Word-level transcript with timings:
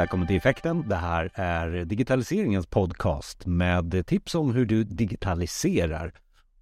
Välkommen 0.00 0.26
till 0.26 0.36
Effekten. 0.36 0.88
Det 0.88 0.96
här 0.96 1.30
är 1.34 1.84
digitaliseringens 1.84 2.66
podcast 2.66 3.46
med 3.46 4.06
tips 4.06 4.34
om 4.34 4.54
hur 4.54 4.66
du 4.66 4.84
digitaliserar. 4.84 6.12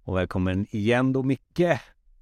Och 0.03 0.17
välkommen 0.17 0.65
igen 0.69 1.13
då 1.13 1.23
Micke. 1.23 1.59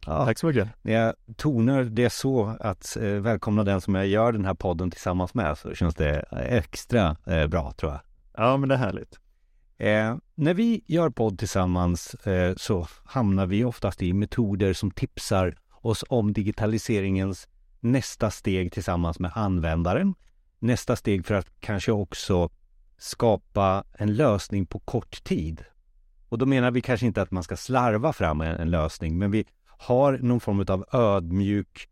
Ja, 0.06 0.26
Tack 0.26 0.40
så 0.40 0.48
mycket. 0.48 0.70
När 0.82 0.94
jag 0.94 1.14
tonar 1.36 1.84
det 1.84 2.10
så 2.10 2.58
att 2.60 2.98
eh, 2.98 3.10
välkomna 3.10 3.64
den 3.64 3.82
som 3.82 3.96
jag 3.96 4.08
gör 4.08 4.32
den 4.32 4.46
här 4.46 4.54
podden 4.54 4.92
tillsammans 4.92 5.34
med 5.34 5.58
så 5.58 5.74
känns 5.74 5.96
det 5.96 6.20
extra 6.32 7.18
eh, 7.28 7.48
bra 7.48 7.72
tror 7.72 7.92
jag. 7.92 8.02
Ja, 8.34 8.58
men 8.58 8.70
det 8.70 8.76
är 8.76 8.80
härligt. 8.80 9.20
Eh, 9.78 10.18
när 10.36 10.54
vi 10.54 10.84
gör 10.88 11.10
podd 11.10 11.40
tillsammans 11.40 12.14
eh, 12.14 12.56
så 12.56 12.88
hamnar 13.06 13.46
vi 13.46 13.64
oftast 13.64 14.02
i 14.02 14.14
metoder 14.14 14.74
som 14.74 14.92
tipsar 14.92 15.58
oss 15.82 16.04
om 16.10 16.34
digitaliseringens 16.34 17.48
nästa 17.80 18.32
steg 18.32 18.72
tillsammans 18.72 19.20
med 19.20 19.32
användaren. 19.36 20.16
Nästa 20.60 20.96
steg 20.96 21.26
för 21.26 21.36
att 21.36 21.48
kanske 21.60 21.92
också 21.92 22.50
skapa 22.98 23.84
en 23.94 24.16
lösning 24.16 24.66
på 24.66 24.80
kort 24.80 25.24
tid. 25.24 25.64
Och 26.30 26.38
då 26.38 26.46
menar 26.46 26.72
vi 26.72 26.82
kanske 26.82 27.06
inte 27.06 27.22
att 27.22 27.32
man 27.32 27.44
ska 27.44 27.58
slarva 27.58 28.14
fram 28.14 28.42
en, 28.42 28.72
lösning, 28.72 29.18
men 29.18 29.32
vi 29.32 29.46
har 29.66 30.18
någon 30.18 30.40
form 30.40 30.66
av 30.68 30.86
ödmjuk 30.92 31.90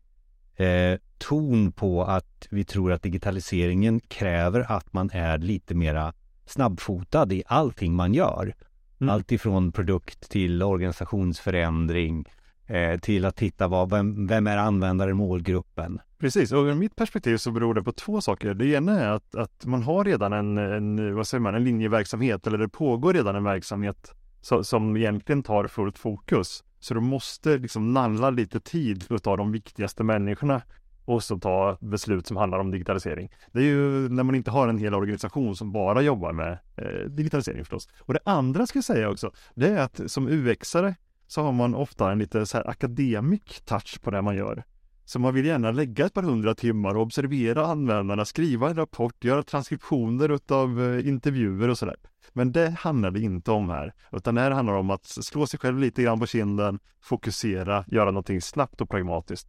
eh, 0.55 0.99
ton 1.17 1.71
på 1.71 2.03
att 2.03 2.47
vi 2.49 2.63
tror 2.63 2.91
att 2.91 3.03
digitaliseringen 3.03 3.99
kräver 3.99 4.71
att 4.71 4.93
man 4.93 5.09
är 5.13 5.37
lite 5.37 5.75
mera 5.75 6.13
snabbfotad 6.45 7.33
i 7.33 7.43
allting 7.47 7.93
man 7.93 8.13
gör. 8.13 8.55
Mm. 9.01 9.13
Allt 9.13 9.31
ifrån 9.31 9.71
produkt 9.71 10.29
till 10.29 10.63
organisationsförändring 10.63 12.25
eh, 12.67 12.99
till 12.99 13.25
att 13.25 13.35
titta 13.35 13.67
vad, 13.67 13.89
vem, 13.89 14.27
vem 14.27 14.47
är 14.47 14.57
användaren, 14.57 15.17
målgruppen. 15.17 15.99
Precis, 16.17 16.51
och 16.51 16.63
ur 16.63 16.73
mitt 16.73 16.95
perspektiv 16.95 17.37
så 17.37 17.51
beror 17.51 17.73
det 17.73 17.83
på 17.83 17.91
två 17.91 18.21
saker. 18.21 18.53
Det 18.53 18.65
ena 18.65 18.99
är 18.99 19.09
att, 19.09 19.35
att 19.35 19.65
man 19.65 19.83
har 19.83 20.03
redan 20.03 20.33
en, 20.33 20.57
en, 20.57 21.15
vad 21.15 21.27
säger 21.27 21.41
man, 21.41 21.55
en 21.55 21.63
linjeverksamhet 21.63 22.47
eller 22.47 22.57
det 22.57 22.69
pågår 22.69 23.13
redan 23.13 23.35
en 23.35 23.43
verksamhet 23.43 24.13
så, 24.41 24.63
som 24.63 24.97
egentligen 24.97 25.43
tar 25.43 25.67
fullt 25.67 25.97
fokus. 25.97 26.63
Så 26.79 26.93
du 26.93 26.99
måste 26.99 27.57
liksom 27.57 27.93
nalla 27.93 28.29
lite 28.29 28.59
tid 28.59 29.03
för 29.03 29.15
att 29.15 29.23
ta 29.23 29.37
de 29.37 29.51
viktigaste 29.51 30.03
människorna 30.03 30.61
och 31.05 31.23
så 31.23 31.39
ta 31.39 31.77
beslut 31.81 32.27
som 32.27 32.37
handlar 32.37 32.59
om 32.59 32.71
digitalisering. 32.71 33.31
Det 33.51 33.59
är 33.59 33.63
ju 33.63 34.09
när 34.09 34.23
man 34.23 34.35
inte 34.35 34.51
har 34.51 34.67
en 34.67 34.77
hel 34.77 34.93
organisation 34.93 35.55
som 35.55 35.71
bara 35.71 36.01
jobbar 36.01 36.33
med 36.33 36.57
eh, 36.77 37.09
digitalisering 37.09 37.59
förstås. 37.59 37.89
Och 37.99 38.13
det 38.13 38.19
andra 38.25 38.67
ska 38.67 38.77
jag 38.77 38.83
säga 38.83 39.09
också, 39.09 39.31
det 39.55 39.69
är 39.69 39.77
att 39.77 40.01
som 40.11 40.27
UXare 40.27 40.95
så 41.35 41.43
har 41.43 41.51
man 41.51 41.75
ofta 41.75 42.11
en 42.11 42.19
lite 42.19 42.45
så 42.45 42.57
här 42.57 42.69
akademisk 42.69 43.65
touch 43.65 44.01
på 44.01 44.11
det 44.11 44.21
man 44.21 44.35
gör. 44.35 44.63
Så 45.05 45.19
man 45.19 45.33
vill 45.33 45.45
gärna 45.45 45.71
lägga 45.71 46.05
ett 46.05 46.13
par 46.13 46.23
hundra 46.23 46.55
timmar 46.55 46.95
och 46.95 47.01
observera 47.01 47.65
användarna, 47.65 48.25
skriva 48.25 48.69
en 48.69 48.75
rapport, 48.75 49.23
göra 49.23 49.43
transkriptioner 49.43 50.29
utav 50.29 50.81
eh, 50.83 51.07
intervjuer 51.07 51.69
och 51.69 51.77
sådär. 51.77 51.95
Men 52.33 52.51
det 52.51 52.69
handlar 52.69 53.11
det 53.11 53.19
inte 53.19 53.51
om 53.51 53.69
här, 53.69 53.93
utan 54.11 54.35
det 54.35 54.41
här 54.41 54.51
handlar 54.51 54.73
om 54.73 54.89
att 54.89 55.05
slå 55.05 55.47
sig 55.47 55.59
själv 55.59 55.79
lite 55.79 56.03
grann 56.03 56.19
på 56.19 56.25
kinden, 56.25 56.79
fokusera, 57.01 57.85
göra 57.87 58.11
någonting 58.11 58.41
snabbt 58.41 58.81
och 58.81 58.89
pragmatiskt. 58.89 59.47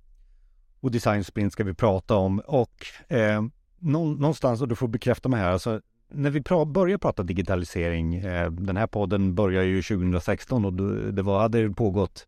Och 0.81 0.91
design 0.91 1.25
sprint 1.25 1.53
ska 1.53 1.65
vi 1.65 1.75
prata 1.75 2.17
om 2.17 2.39
och 2.39 2.87
eh, 3.09 3.43
någonstans, 3.79 4.63
och 4.63 4.69
du 4.69 4.75
får 4.75 4.89
bekräfta 4.89 5.29
mig 5.29 5.41
här, 5.41 5.51
alltså 5.51 5.81
när 6.09 6.31
vi 6.31 6.43
pra 6.43 6.65
börjar 6.65 6.99
prata 6.99 7.23
digitalisering, 7.23 8.15
eh, 8.15 8.51
den 8.51 8.77
här 8.77 8.87
podden 8.87 9.35
börjar 9.35 9.63
ju 9.63 9.83
2016 9.83 10.65
och 10.65 10.73
det 11.13 11.23
var, 11.23 11.41
hade 11.41 11.71
pågått 11.71 12.27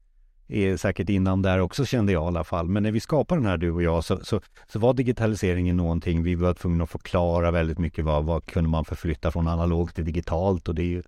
eh, 0.48 0.76
säkert 0.76 1.08
innan 1.08 1.42
där 1.42 1.58
också 1.58 1.84
kände 1.84 2.12
jag 2.12 2.24
i 2.24 2.26
alla 2.26 2.44
fall. 2.44 2.68
Men 2.68 2.82
när 2.82 2.90
vi 2.90 3.00
skapade 3.00 3.40
den 3.40 3.50
här 3.50 3.56
du 3.56 3.70
och 3.70 3.82
jag 3.82 4.04
så, 4.04 4.18
så, 4.22 4.40
så 4.66 4.78
var 4.78 4.94
digitaliseringen 4.94 5.76
någonting, 5.76 6.22
vi 6.22 6.34
var 6.34 6.54
tvungna 6.54 6.84
att 6.84 6.90
förklara 6.90 7.50
väldigt 7.50 7.78
mycket 7.78 8.04
vad, 8.04 8.24
vad 8.24 8.46
kunde 8.46 8.70
man 8.70 8.84
förflytta 8.84 9.30
från 9.30 9.48
analogt 9.48 9.94
till 9.94 10.04
digitalt 10.04 10.68
och 10.68 10.74
det 10.74 10.82
är 10.82 10.86
ju 10.86 11.02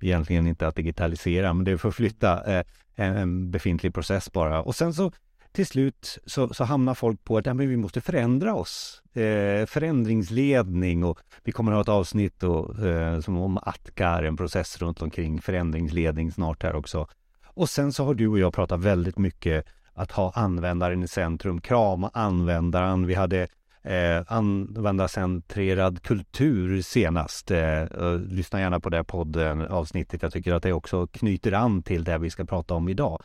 egentligen 0.00 0.46
inte 0.46 0.68
att 0.68 0.76
digitalisera 0.76 1.54
men 1.54 1.64
det 1.64 1.70
är 1.70 1.74
att 1.74 1.80
förflytta 1.80 2.58
eh, 2.58 2.64
en, 2.94 3.16
en 3.16 3.50
befintlig 3.50 3.94
process 3.94 4.32
bara. 4.32 4.62
Och 4.62 4.74
sen 4.74 4.94
så 4.94 5.12
till 5.56 5.66
slut 5.66 6.18
så, 6.26 6.54
så 6.54 6.64
hamnar 6.64 6.94
folk 6.94 7.24
på 7.24 7.38
att 7.38 7.46
ja, 7.46 7.54
men 7.54 7.68
vi 7.68 7.76
måste 7.76 8.00
förändra 8.00 8.54
oss. 8.54 9.02
Eh, 9.12 9.66
förändringsledning 9.66 11.04
och 11.04 11.20
vi 11.44 11.52
kommer 11.52 11.72
att 11.72 11.76
ha 11.76 11.82
ett 11.82 11.98
avsnitt 11.98 12.42
och, 12.42 12.86
eh, 12.86 13.20
som 13.20 13.36
om 13.36 13.58
Atkar, 13.58 14.22
en 14.22 14.36
process 14.36 14.78
runt 14.78 15.02
omkring 15.02 15.40
förändringsledning 15.40 16.32
snart 16.32 16.62
här 16.62 16.74
också. 16.74 17.08
Och 17.46 17.68
sen 17.68 17.92
så 17.92 18.04
har 18.04 18.14
du 18.14 18.28
och 18.28 18.38
jag 18.38 18.54
pratat 18.54 18.80
väldigt 18.80 19.18
mycket 19.18 19.66
att 19.94 20.12
ha 20.12 20.32
användaren 20.34 21.02
i 21.02 21.08
centrum, 21.08 21.60
krama 21.60 22.10
användaren. 22.14 23.06
Vi 23.06 23.14
hade 23.14 23.48
eh, 23.82 24.22
användarcentrerad 24.26 26.02
kultur 26.02 26.82
senast. 26.82 27.50
Eh, 27.50 27.84
lyssna 28.28 28.60
gärna 28.60 28.80
på 28.80 28.88
det 28.88 29.04
podden 29.04 29.66
avsnittet. 29.66 30.22
Jag 30.22 30.32
tycker 30.32 30.54
att 30.54 30.62
det 30.62 30.72
också 30.72 31.06
knyter 31.06 31.52
an 31.52 31.82
till 31.82 32.04
det 32.04 32.18
vi 32.18 32.30
ska 32.30 32.44
prata 32.44 32.74
om 32.74 32.88
idag. 32.88 33.22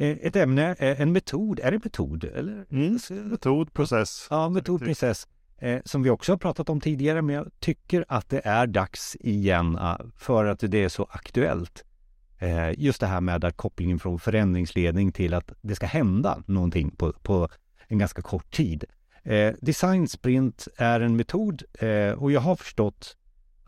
Eh, 0.00 0.16
ett 0.20 0.36
ämne, 0.36 0.74
eh, 0.78 1.00
en 1.00 1.12
metod, 1.12 1.60
är 1.60 1.70
det 1.70 1.84
metod? 1.84 2.24
Eller? 2.24 2.66
Mm, 2.70 2.98
metod, 3.08 3.72
process. 3.72 4.26
Ja, 4.30 4.48
metod, 4.48 4.84
process. 4.84 5.28
Eh, 5.58 5.80
som 5.84 6.02
vi 6.02 6.10
också 6.10 6.32
har 6.32 6.36
pratat 6.36 6.68
om 6.68 6.80
tidigare, 6.80 7.22
men 7.22 7.34
jag 7.34 7.50
tycker 7.58 8.04
att 8.08 8.28
det 8.28 8.40
är 8.44 8.66
dags 8.66 9.16
igen 9.20 9.78
för 10.16 10.44
att 10.44 10.60
det 10.60 10.84
är 10.84 10.88
så 10.88 11.04
aktuellt. 11.10 11.84
Just 12.76 13.00
det 13.00 13.06
här 13.06 13.20
med 13.20 13.44
att 13.44 13.56
kopplingen 13.56 13.98
från 13.98 14.18
förändringsledning 14.18 15.12
till 15.12 15.34
att 15.34 15.52
det 15.60 15.74
ska 15.74 15.86
hända 15.86 16.42
någonting 16.46 16.90
på, 16.90 17.12
på 17.12 17.48
en 17.88 17.98
ganska 17.98 18.22
kort 18.22 18.50
tid. 18.50 18.84
Design 19.60 20.08
sprint 20.08 20.68
är 20.76 21.00
en 21.00 21.16
metod 21.16 21.62
och 22.16 22.32
jag 22.32 22.40
har 22.40 22.56
förstått 22.56 23.16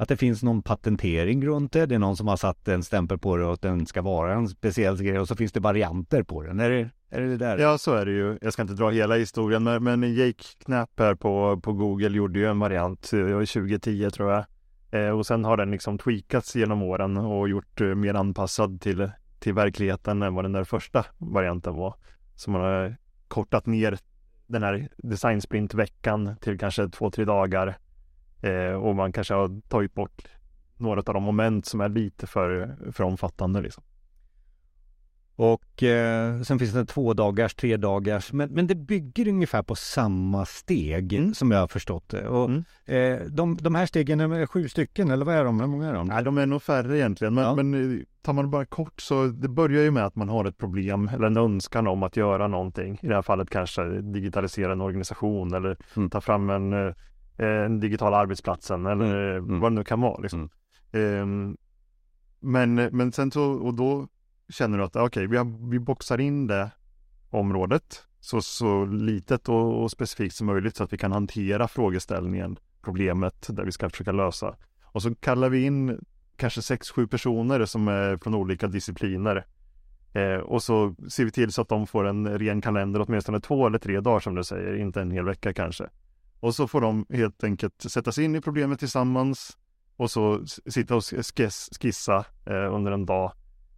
att 0.02 0.08
det 0.08 0.16
finns 0.16 0.42
någon 0.42 0.62
patentering 0.62 1.46
runt 1.46 1.72
det. 1.72 1.86
Det 1.86 1.94
är 1.94 1.98
någon 1.98 2.16
som 2.16 2.28
har 2.28 2.36
satt 2.36 2.68
en 2.68 2.82
stämpel 2.82 3.18
på 3.18 3.36
det 3.36 3.44
och 3.44 3.52
att 3.52 3.62
den 3.62 3.86
ska 3.86 4.02
vara 4.02 4.34
en 4.34 4.48
speciell 4.48 5.02
grej 5.02 5.18
och 5.18 5.28
så 5.28 5.36
finns 5.36 5.52
det 5.52 5.60
varianter 5.60 6.22
på 6.22 6.42
den. 6.42 6.60
Är 6.60 6.70
det 6.70 6.90
är 7.10 7.20
det, 7.20 7.36
där? 7.36 7.58
Ja, 7.58 7.78
så 7.78 7.94
är 7.94 8.06
det 8.06 8.12
ju. 8.12 8.38
Jag 8.41 8.52
ska 8.52 8.62
inte 8.62 8.74
dra 8.74 8.91
hela 8.91 9.14
historien, 9.14 9.62
men, 9.64 9.84
men 9.84 10.14
Jake 10.14 10.44
Knapp 10.64 10.91
här 10.98 11.14
på, 11.14 11.60
på 11.60 11.72
Google 11.72 12.08
gjorde 12.08 12.38
ju 12.38 12.46
en 12.46 12.58
variant 12.58 13.12
eh, 13.12 13.26
2010 13.26 14.10
tror 14.10 14.32
jag. 14.32 14.44
Eh, 14.91 15.18
och 15.18 15.26
sen 15.26 15.44
har 15.44 15.56
den 15.56 15.70
liksom 15.70 15.98
tweakats 15.98 16.56
genom 16.56 16.82
åren 16.82 17.16
och 17.16 17.48
gjort 17.48 17.80
eh, 17.80 17.86
mer 17.86 18.14
anpassad 18.14 18.80
till, 18.80 19.10
till 19.38 19.54
verkligheten 19.54 20.22
än 20.22 20.34
vad 20.34 20.44
den 20.44 20.52
där 20.52 20.64
första 20.64 21.04
varianten 21.18 21.74
var. 21.74 21.94
Så 22.36 22.50
man 22.50 22.60
har 22.60 22.96
kortat 23.28 23.66
ner 23.66 23.98
den 24.46 24.62
här 24.62 24.88
designsprint-veckan 24.96 26.36
till 26.41 26.58
kanske 26.58 26.88
två, 26.88 27.10
tre 27.10 27.24
dagar 27.24 27.76
Eh, 28.42 28.72
och 28.72 28.97
man 28.97 29.12
kanske 29.12 29.34
har 29.34 29.60
tagit 29.69 29.94
bort 29.94 30.22
några 30.76 30.98
av 30.98 31.14
de 31.14 31.22
moment 31.22 31.66
som 31.66 31.80
är 31.80 31.88
lite 31.88 32.26
för, 32.26 32.76
för 32.92 33.04
omfattande. 33.04 33.60
Liksom. 33.60 33.84
Och 35.36 35.82
eh, 35.82 36.41
sen 36.42 36.58
finns 36.58 36.72
det 36.72 36.86
två 36.86 37.14
dagars, 37.14 37.54
tre 37.54 37.76
dagars, 37.76 38.32
men, 38.32 38.50
men 38.50 38.66
det 38.66 38.75
bygger 38.75 39.28
ungefär 39.28 39.62
på 39.62 39.75
samma 39.75 40.47
steg 40.47 41.12
mm. 41.12 41.34
som 41.34 41.50
jag 41.50 41.58
har 41.58 41.66
förstått 41.66 42.08
det. 42.08 42.28
Och, 42.28 42.44
mm. 42.44 42.64
eh, 42.84 43.26
de, 43.26 43.56
de 43.56 43.75
här 43.75 43.86
stegen 43.86 44.20
är 44.20 44.47
sju 44.47 44.69
stycken 44.69 45.10
eller 45.10 45.24
vad 45.24 45.34
är 45.34 45.44
de? 45.44 45.60
Hur 45.60 45.66
många 45.66 45.88
är 45.88 45.94
de? 45.94 46.06
Nej, 46.06 46.24
de 46.24 46.38
är 46.38 46.47
nog 46.47 46.62
färre 46.62 46.98
egentligen, 46.98 47.34
men, 47.34 47.44
ja. 47.44 47.54
men 47.54 47.98
eh, 47.98 48.04
tar 48.22 48.32
man 48.32 48.50
bara 48.50 48.64
kort 48.64 49.00
så 49.00 49.26
det 49.26 49.48
börjar 49.48 49.82
ju 49.82 49.91
med 49.91 50.06
att 50.06 50.16
man 50.16 50.28
har 50.28 50.44
ett 50.44 50.59
problem 50.59 51.10
eller 51.14 51.26
en 51.26 51.36
önskan 51.36 51.86
om 51.86 52.03
att 52.03 52.16
göra 52.16 52.48
någonting. 52.48 52.98
I 53.03 53.06
det 53.06 53.14
här 53.14 53.22
fallet 53.22 53.50
kanske 53.50 53.84
digitalisera 54.00 54.72
en 54.72 54.80
organisation 54.80 55.54
eller 55.54 55.76
mm. 55.97 56.10
ta 56.10 56.20
fram 56.20 56.50
en 56.50 56.72
eh, 56.72 56.94
den 57.37 57.81
digitala 57.81 58.16
arbetsplatsen 58.16 58.87
eller 58.87 59.37
mm. 59.37 59.60
vad 59.60 59.72
det 59.72 59.76
nu 59.76 59.84
kan 59.84 60.00
vara. 60.00 60.20
Liksom. 60.20 60.50
Mm. 60.93 61.22
Um, 61.22 61.56
men, 62.41 62.75
men 62.75 63.12
sen 63.12 63.31
så, 63.31 63.43
och 63.43 63.75
då 63.75 64.09
känner 64.48 64.78
du 64.78 64.84
att 64.84 64.97
okej, 64.97 65.26
okay, 65.26 65.44
vi, 65.44 65.69
vi 65.71 65.78
boxar 65.78 66.21
in 66.21 66.47
det 66.47 66.71
området 67.31 68.04
så, 68.21 68.42
så 68.42 68.84
litet 68.84 69.48
och, 69.48 69.83
och, 69.83 69.91
specifikt 69.91 70.34
som 70.34 70.47
möjligt 70.47 70.77
så 70.77 70.84
att 70.84 70.92
vi 70.92 70.98
kan 70.98 71.12
hantera 71.12 71.68
frågeställningen, 71.68 72.59
problemet 72.83 73.47
där 73.48 73.65
vi 73.65 73.72
ska 73.72 73.91
försöka 73.91 74.12
lösa. 74.12 74.56
Och 74.84 75.03
så 75.03 75.15
kallar 75.15 75.48
vi 75.48 75.65
in 75.65 76.01
kanske 76.36 76.62
sex, 76.62 76.91
sju 76.91 77.06
personer 77.06 77.65
som 77.65 77.89
är 77.89 78.16
från 78.16 78.34
olika 78.34 78.66
discipliner. 78.66 79.47
Eh, 80.12 80.36
och 80.36 80.62
så 80.62 80.95
ser 81.09 81.24
vi 81.24 81.30
till 81.30 81.53
så 81.53 81.62
att 81.62 81.68
de 81.68 81.86
får 81.86 82.06
en 82.06 82.39
ren 82.39 82.60
kalender 82.60 83.04
åtminstone 83.09 83.41
två 83.41 83.66
eller 83.66 83.78
tre 83.78 84.01
dagar 84.01 84.21
som 84.21 84.34
du 84.34 84.45
säger, 84.45 84.74
inte 84.74 85.01
en 85.01 85.10
hel 85.10 85.24
vecka 85.24 85.53
kanske. 85.53 85.89
Och 86.42 86.54
så 86.54 86.68
får 86.68 86.80
de 86.80 87.06
helt 87.10 87.44
enkelt 87.44 87.83
sätta 87.83 88.12
sig 88.12 88.24
in 88.24 88.36
i 88.36 88.41
problemet 88.41 88.78
tillsammans 88.78 89.59
och 89.97 90.10
så 90.10 90.47
sitta 90.66 90.97
och 90.97 91.03
skissa 91.80 92.24
eh, 92.47 92.74
under 92.74 92.92
en 92.92 93.06
dag. 93.06 93.33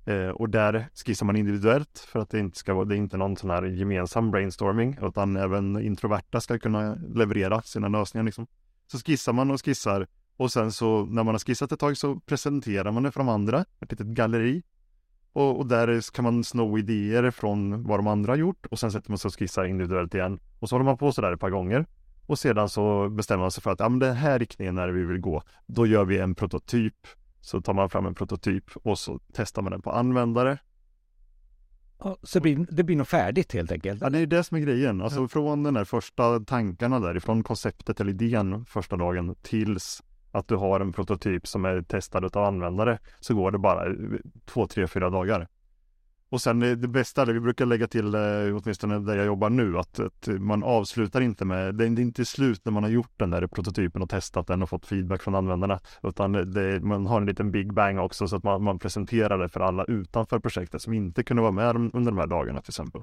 Eh, 0.06 0.28
och 0.28 0.50
där 0.50 0.86
skissar 0.94 1.26
man 1.26 1.36
individuellt 1.36 2.06
för 2.08 2.20
att 2.20 2.30
det 2.30 2.38
inte 2.38 2.58
ska 2.58 2.74
vara, 2.74 2.84
det 2.84 2.94
är 2.94 2.96
inte 2.96 3.16
någon 3.16 3.36
sån 3.36 3.50
här 3.50 3.62
gemensam 3.62 4.30
brainstorming 4.30 4.98
utan 5.02 5.36
även 5.36 5.82
introverta 5.82 6.40
ska 6.40 6.58
kunna 6.58 6.94
leverera 6.94 7.62
sina 7.62 7.88
lösningar 7.88 8.24
liksom. 8.24 8.46
Så 8.86 8.98
skissar 8.98 9.32
man 9.32 9.50
och 9.50 9.64
skissar 9.64 10.06
och 10.36 10.52
sen 10.52 10.72
så 10.72 11.04
när 11.04 11.24
man 11.24 11.34
har 11.34 11.38
skissat 11.38 11.72
ett 11.72 11.80
tag 11.80 11.96
så 11.96 12.20
presenterar 12.20 12.92
man 12.92 13.02
det 13.02 13.10
för 13.10 13.20
de 13.20 13.28
andra, 13.28 13.64
ett 13.80 13.90
litet 13.90 14.06
galleri. 14.06 14.62
Och, 15.32 15.58
och 15.58 15.66
där 15.66 16.12
kan 16.12 16.24
man 16.24 16.44
sno 16.44 16.78
idéer 16.78 17.30
från 17.30 17.84
vad 17.84 17.98
de 17.98 18.06
andra 18.06 18.32
har 18.32 18.36
gjort 18.36 18.66
och 18.66 18.78
sen 18.78 18.92
sätter 18.92 19.10
man 19.10 19.18
sig 19.18 19.28
och 19.28 19.38
skissar 19.38 19.64
individuellt 19.64 20.14
igen. 20.14 20.40
Och 20.58 20.68
så 20.68 20.74
håller 20.74 20.84
man 20.84 20.98
på 20.98 21.12
sådär 21.12 21.32
ett 21.32 21.40
par 21.40 21.50
gånger. 21.50 21.86
Och 22.26 22.38
sedan 22.38 22.68
så 22.68 23.08
bestämmer 23.08 23.40
man 23.40 23.50
sig 23.50 23.62
för 23.62 23.70
att 23.70 23.80
ja, 23.80 23.88
men 23.88 23.98
den 23.98 24.16
här 24.16 24.38
riktningen 24.38 24.78
är 24.78 24.86
det 24.86 24.92
vi 24.92 25.04
vill 25.04 25.20
gå. 25.20 25.42
Då 25.66 25.86
gör 25.86 26.04
vi 26.04 26.18
en 26.18 26.34
prototyp. 26.34 26.94
Så 27.40 27.60
tar 27.60 27.74
man 27.74 27.90
fram 27.90 28.06
en 28.06 28.14
prototyp 28.14 28.70
och 28.76 28.98
så 28.98 29.20
testar 29.32 29.62
man 29.62 29.72
den 29.72 29.82
på 29.82 29.90
användare. 29.90 30.58
Ja, 31.98 32.16
så 32.22 32.38
det 32.38 32.42
blir, 32.42 32.66
det 32.70 32.84
blir 32.84 32.96
nog 32.96 33.08
färdigt 33.08 33.52
helt 33.52 33.72
enkelt? 33.72 34.00
Ja, 34.00 34.10
det 34.10 34.18
är 34.18 34.26
det 34.26 34.44
som 34.44 34.56
är 34.56 34.60
grejen. 34.60 35.02
Alltså 35.02 35.20
ja. 35.20 35.28
från 35.28 35.62
den 35.62 35.74
där 35.74 35.84
första 35.84 36.40
tankarna 36.40 37.00
därifrån 37.00 37.42
konceptet 37.42 38.00
eller 38.00 38.10
idén 38.10 38.64
första 38.64 38.96
dagen 38.96 39.34
tills 39.42 40.02
att 40.32 40.48
du 40.48 40.56
har 40.56 40.80
en 40.80 40.92
prototyp 40.92 41.46
som 41.46 41.64
är 41.64 41.82
testad 41.82 42.36
av 42.36 42.44
användare 42.44 42.98
så 43.20 43.34
går 43.34 43.50
det 43.50 43.58
bara 43.58 43.84
två, 44.44 44.66
tre, 44.66 44.86
fyra 44.86 45.10
dagar. 45.10 45.48
Och 46.34 46.40
sen 46.40 46.60
det 46.60 46.76
bästa, 46.76 47.24
det 47.24 47.32
vi 47.32 47.40
brukar 47.40 47.66
lägga 47.66 47.86
till, 47.86 48.14
eh, 48.14 48.20
åtminstone 48.62 48.98
där 48.98 49.16
jag 49.16 49.26
jobbar 49.26 49.50
nu, 49.50 49.78
att, 49.78 50.00
att, 50.00 50.26
man 50.26 50.62
avslutar 50.62 51.20
inte 51.20 51.44
med, 51.44 51.74
det 51.74 51.84
är 51.84 52.00
inte 52.00 52.24
slut 52.24 52.64
när 52.64 52.72
man 52.72 52.82
har 52.82 52.90
gjort 52.90 53.12
den 53.16 53.30
där 53.30 53.46
prototypen 53.46 54.02
och 54.02 54.10
testat 54.10 54.46
den 54.46 54.62
och 54.62 54.68
fått 54.68 54.86
feedback 54.86 55.22
från 55.22 55.34
användarna. 55.34 55.80
Utan 56.02 56.32
det, 56.32 56.80
man 56.80 57.06
har 57.06 57.20
en 57.20 57.26
liten 57.26 57.50
big 57.50 57.72
bang 57.72 57.98
också 57.98 58.28
så 58.28 58.36
att 58.36 58.44
man, 58.44 58.62
man 58.62 58.78
presenterar 58.78 59.38
det 59.38 59.48
för 59.48 59.60
alla 59.60 59.84
utanför 59.84 60.38
projektet 60.38 60.82
som 60.82 60.92
inte 60.92 61.24
kunde 61.24 61.42
vara 61.42 61.52
med 61.52 61.76
under 61.76 62.10
de 62.10 62.18
här 62.18 62.26
dagarna 62.26 62.60
till 62.60 62.70
exempel. 62.70 63.02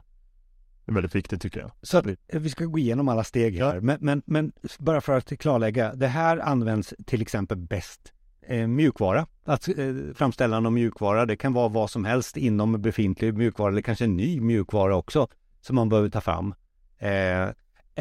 Det 0.85 0.91
är 0.91 0.93
väldigt 0.93 1.15
viktigt 1.15 1.41
tycker 1.41 1.59
jag. 1.59 1.71
Så 1.81 1.97
att 1.97 2.05
vi 2.33 2.49
ska 2.49 2.65
gå 2.65 2.79
igenom 2.79 3.09
alla 3.09 3.23
steg 3.23 3.57
här. 3.57 3.75
Ja. 3.75 3.81
Men, 3.81 3.97
men, 4.01 4.21
men 4.25 4.51
bara 4.79 5.01
för 5.01 5.17
att 5.17 5.39
klarlägga, 5.39 5.95
det 5.95 6.07
här 6.07 6.37
används 6.37 6.93
till 7.05 7.21
exempel 7.21 7.57
bäst 7.57 8.13
eh, 8.47 8.67
mjukvara. 8.67 9.27
Att 9.45 9.67
eh, 9.67 9.75
framställa 10.15 10.59
någon 10.59 10.73
mjukvara, 10.73 11.25
det 11.25 11.35
kan 11.35 11.53
vara 11.53 11.67
vad 11.67 11.89
som 11.89 12.05
helst 12.05 12.37
inom 12.37 12.81
befintlig 12.81 13.33
mjukvara 13.33 13.71
eller 13.71 13.81
kanske 13.81 14.07
ny 14.07 14.41
mjukvara 14.41 14.95
också 14.95 15.27
som 15.61 15.75
man 15.75 15.89
behöver 15.89 16.09
ta 16.09 16.21
fram. 16.21 16.53
Eh, 16.97 17.41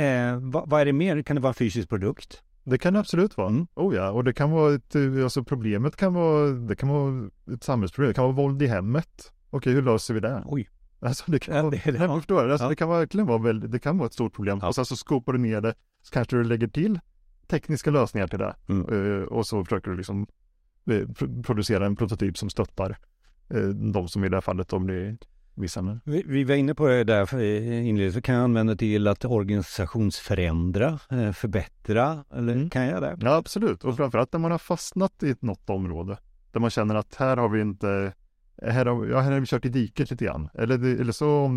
eh, 0.05 0.39
vad, 0.41 0.71
vad, 0.71 0.81
är 0.81 0.85
det 0.85 0.93
mer? 0.93 1.23
Kan 1.23 1.37
det 1.37 1.43
vara 1.43 1.51
en 1.51 1.55
fysisk 1.55 1.89
produkt? 1.89 2.43
Det 2.65 2.79
kan 2.79 2.93
det 2.93 3.01
absolut 3.01 3.37
vara. 3.37 3.49
Mm. 3.49 3.67
Oh 3.75 3.95
ja, 3.95 4.11
och 4.11 4.25
det 4.25 4.33
kan 4.33 4.51
vara 4.51 4.75
ett, 4.75 4.97
alltså 5.25 5.45
problemet 5.45 5.97
kan 5.97 6.15
vara, 6.15 6.47
det 6.47 6.77
kan 6.77 6.89
vara 6.89 7.31
ett 7.55 7.65
samhällsproblem, 7.65 8.09
det 8.09 8.15
kan 8.15 8.25
vara 8.25 8.35
våld 8.35 8.63
i 8.63 8.67
hemmet. 8.67 9.33
Okej, 9.51 9.73
hur 9.73 9.83
löser 9.83 10.15
vi 10.15 10.21
det? 10.21 10.43
Oj. 10.47 10.69
Alltså 11.01 11.31
det 11.31 11.39
kan 11.39 11.57
ja, 11.57 11.63
vara, 11.63 11.71
det, 11.71 11.93
det, 11.93 11.99
nej, 11.99 12.09
förstår, 12.09 12.49
alltså, 12.49 12.65
ja. 12.65 12.69
det 12.69 12.77
kan 12.77 12.89
verkligen 12.89 13.27
vara 13.27 13.39
väldigt, 13.39 13.73
det 13.73 13.79
kan 13.79 13.99
vara 13.99 14.07
ett 14.07 14.13
stort 14.13 14.35
problem. 14.35 14.59
Ja. 14.63 14.69
Och 14.69 14.75
sen 14.75 14.85
så 14.85 14.97
skopar 14.97 15.33
du 15.33 15.39
ner 15.39 15.61
det, 15.61 15.75
så 16.03 16.13
kanske 16.13 16.37
du 16.37 16.45
lägger 16.45 16.69
till 16.69 17.01
tekniska 17.51 17.91
lösningar 17.91 18.27
till 18.27 18.39
det. 18.39 18.57
Mm. 18.69 18.89
Uh, 18.89 19.23
och 19.23 19.47
så 19.47 19.65
försöker 19.65 19.91
du 19.91 19.97
liksom 19.97 20.27
uh, 20.91 21.09
producera 21.43 21.87
en 21.87 21.97
prototyp 21.97 22.39
som 22.39 22.51
stöttar 22.51 22.99
uh, 23.55 23.69
de 23.69 24.09
som 24.09 24.25
i 24.25 24.29
det 24.29 24.37
här 24.37 24.41
fallet 24.41 24.69
då 24.69 24.79
blir 24.79 25.19
vissa. 25.55 26.01
Vi, 26.05 26.23
vi 26.27 26.45
var 26.45 26.55
inne 26.55 26.75
på 26.75 26.89
det 26.89 27.05
där 27.05 27.35
inledningsvis. 27.35 28.25
Kan 28.25 28.35
jag 28.35 28.45
använda 28.45 28.77
till 28.77 29.07
att 29.07 29.25
organisationsförändra, 29.25 30.99
förbättra, 31.35 32.25
eller 32.35 32.53
mm. 32.53 32.71
kan 32.71 32.87
jag 32.87 33.03
det? 33.03 33.17
Ja, 33.21 33.37
absolut. 33.37 33.85
Och 33.85 33.97
framförallt 33.97 34.33
när 34.33 34.41
man 34.41 34.51
har 34.51 34.59
fastnat 34.59 35.23
i 35.23 35.35
något 35.41 35.71
område. 35.71 36.19
Där 36.53 36.61
man 36.61 36.71
känner 36.71 36.95
att 36.95 37.15
här 37.15 37.37
har 37.37 37.49
vi 37.49 37.61
inte 37.61 38.13
här 38.63 38.87
har, 38.87 39.07
ja, 39.07 39.21
här 39.21 39.33
har 39.33 39.41
vi 39.41 39.47
kört 39.47 39.65
i 39.65 39.69
diket 39.69 40.11
lite 40.11 40.25
grann. 40.25 40.49
Eller, 40.55 41.01
eller 41.01 41.13
så 41.13 41.31
om 41.31 41.57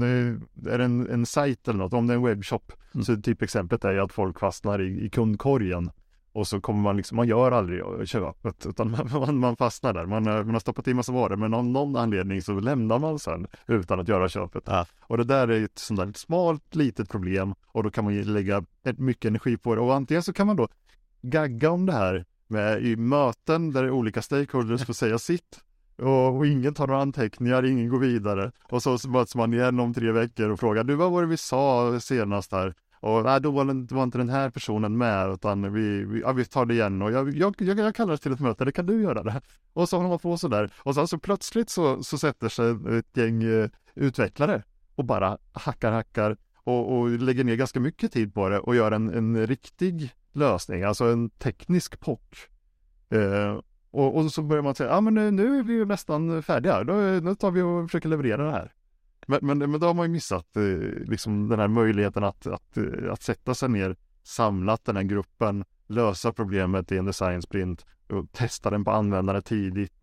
det 0.53 0.71
är 0.71 0.79
en, 0.79 1.09
en 1.09 1.25
sajt 1.25 1.67
eller 1.67 1.79
något, 1.79 1.93
om 1.93 2.07
det 2.07 2.13
är 2.13 2.17
en 2.17 2.23
webbshop. 2.23 2.71
Mm. 2.93 3.05
Så 3.05 3.15
typ 3.15 3.41
exemplet 3.41 3.85
är 3.85 3.91
ju 3.91 3.99
att 3.99 4.13
folk 4.13 4.39
fastnar 4.39 4.81
i, 4.81 5.05
i 5.05 5.09
kundkorgen. 5.09 5.91
Och 6.33 6.47
så 6.47 6.61
kommer 6.61 6.81
man 6.81 6.97
liksom, 6.97 7.15
man 7.15 7.27
gör 7.27 7.51
aldrig 7.51 8.07
köpet 8.07 8.65
utan 8.65 8.91
man, 9.11 9.37
man 9.37 9.55
fastnar 9.55 9.93
där. 9.93 10.05
Man, 10.05 10.23
man 10.23 10.49
har 10.49 10.59
stoppat 10.59 10.87
i 10.87 10.93
massa 10.93 11.11
varor 11.11 11.35
men 11.35 11.53
av 11.53 11.65
någon 11.65 11.95
anledning 11.95 12.41
så 12.41 12.59
lämnar 12.59 12.99
man 12.99 13.19
sen 13.19 13.47
utan 13.67 13.99
att 13.99 14.07
göra 14.07 14.29
köpet. 14.29 14.63
Ja. 14.65 14.85
Och 15.01 15.17
det 15.17 15.23
där 15.23 15.47
är 15.47 15.63
ett 15.63 15.79
sånt 15.79 15.99
där 15.99 16.11
smalt 16.15 16.75
litet 16.75 17.09
problem 17.09 17.53
och 17.67 17.83
då 17.83 17.89
kan 17.91 18.03
man 18.03 18.21
lägga 18.21 18.65
mycket 18.97 19.25
energi 19.25 19.57
på 19.57 19.75
det. 19.75 19.81
Och 19.81 19.95
antingen 19.95 20.23
så 20.23 20.33
kan 20.33 20.47
man 20.47 20.55
då 20.55 20.67
gagga 21.21 21.71
om 21.71 21.85
det 21.85 21.93
här 21.93 22.25
med 22.47 22.83
i 22.83 22.95
möten 22.95 23.71
där 23.71 23.91
olika 23.91 24.21
stakeholders 24.21 24.85
får 24.85 24.93
säga 24.93 25.19
sitt 25.19 25.59
och, 25.97 26.37
och, 26.37 26.47
ingen 26.47 26.73
tar 26.73 26.87
några 26.87 27.01
anteckningar, 27.01 27.65
ingen 27.65 27.89
går 27.89 27.99
vidare. 27.99 28.51
Och 28.63 28.83
så, 28.83 28.97
möts 29.07 29.35
man 29.35 29.53
igen 29.53 29.79
om 29.79 29.93
tre 29.93 30.11
veckor 30.11 30.49
och 30.49 30.59
frågar, 30.59 30.83
du 30.83 30.95
vad 30.95 31.11
var 31.11 31.21
det 31.21 31.27
vi 31.27 31.37
sa 31.37 31.99
senast 31.99 32.51
här? 32.51 32.73
Och 32.99 33.23
nej, 33.23 33.41
då 33.41 33.51
var, 33.51 33.65
den, 33.65 33.87
var 33.91 34.03
inte 34.03 34.17
den 34.17 34.29
här 34.29 34.49
personen 34.49 34.97
med, 34.97 35.29
utan 35.29 35.73
vi, 35.73 36.05
vi, 36.05 36.21
ja, 36.21 36.31
vi 36.31 36.45
tar 36.45 36.65
det 36.65 36.73
igen 36.73 37.01
och 37.01 37.11
jag, 37.11 37.37
jag, 37.37 37.55
jag, 37.59 37.79
jag 37.79 37.95
kallar 37.95 38.17
till 38.17 38.31
ett 38.31 38.39
möte, 38.39 38.65
det 38.65 38.71
kan 38.71 38.85
du 38.85 39.01
göra 39.01 39.23
det. 39.23 39.41
Och 39.73 39.89
så 39.89 39.97
håller 39.97 40.09
man 40.09 40.19
på 40.19 40.37
sådär. 40.37 40.71
Och 40.77 40.95
sen 40.95 41.07
så 41.07 41.17
plötsligt 41.17 41.69
så, 41.69 42.03
så 42.03 42.17
sätter 42.17 42.49
sig 42.49 42.97
ett 42.97 43.17
gäng 43.17 43.43
eh, 43.43 43.69
utvecklare 43.95 44.63
och 44.95 45.05
bara 45.05 45.37
hackar, 45.53 45.91
hackar 45.91 46.37
och, 46.55 46.97
och 46.97 47.09
lägger 47.09 47.43
ner 47.43 47.55
ganska 47.55 47.79
mycket 47.79 48.11
tid 48.11 48.33
på 48.33 48.49
det 48.49 48.59
och 48.59 48.75
gör 48.75 48.91
en, 48.91 49.09
en 49.13 49.47
riktig 49.47 50.13
lösning, 50.33 50.83
alltså 50.83 51.05
en 51.05 51.29
teknisk 51.29 51.99
POC. 51.99 52.19
Eh, 53.09 53.59
och, 53.93 54.17
och, 54.17 54.31
så 54.31 54.41
börjar 54.41 54.63
man 54.63 54.75
säga, 54.75 54.89
ja 54.89 55.01
men 55.01 55.13
nu, 55.13 55.31
nu 55.31 55.59
är 55.59 55.63
vi 55.63 55.73
ju 55.73 55.85
nästan 55.85 56.43
färdiga, 56.43 56.83
då, 56.83 56.93
nu 56.93 57.35
tar 57.35 57.51
vi 57.51 57.61
och 57.61 57.89
försöker 57.89 58.09
leverera 58.09 58.45
det 58.45 58.51
här. 58.51 58.73
Men, 59.27 59.39
men, 59.41 59.57
men 59.57 59.79
då 59.79 59.87
har 59.87 59.93
man 59.93 60.05
ju 60.05 60.11
missat 60.11 60.57
eh, 60.57 60.63
liksom 61.05 61.49
den 61.49 61.59
här 61.59 61.67
möjligheten 61.67 62.23
att, 62.23 62.47
att, 62.47 62.77
eh, 62.77 63.11
att 63.11 63.21
sätta 63.21 63.55
sig 63.55 63.69
ner, 63.69 63.95
samlat 64.23 64.85
den 64.85 64.95
här 64.95 65.03
gruppen, 65.03 65.65
lösa 65.87 66.33
problemet 66.33 66.91
i 66.91 66.97
en 66.97 67.05
design 67.05 67.41
sprint 67.41 67.85
och 68.09 68.31
testa 68.31 68.69
den 68.69 68.83
på 68.83 68.91
användare 68.91 69.41
tidigt 69.41 69.93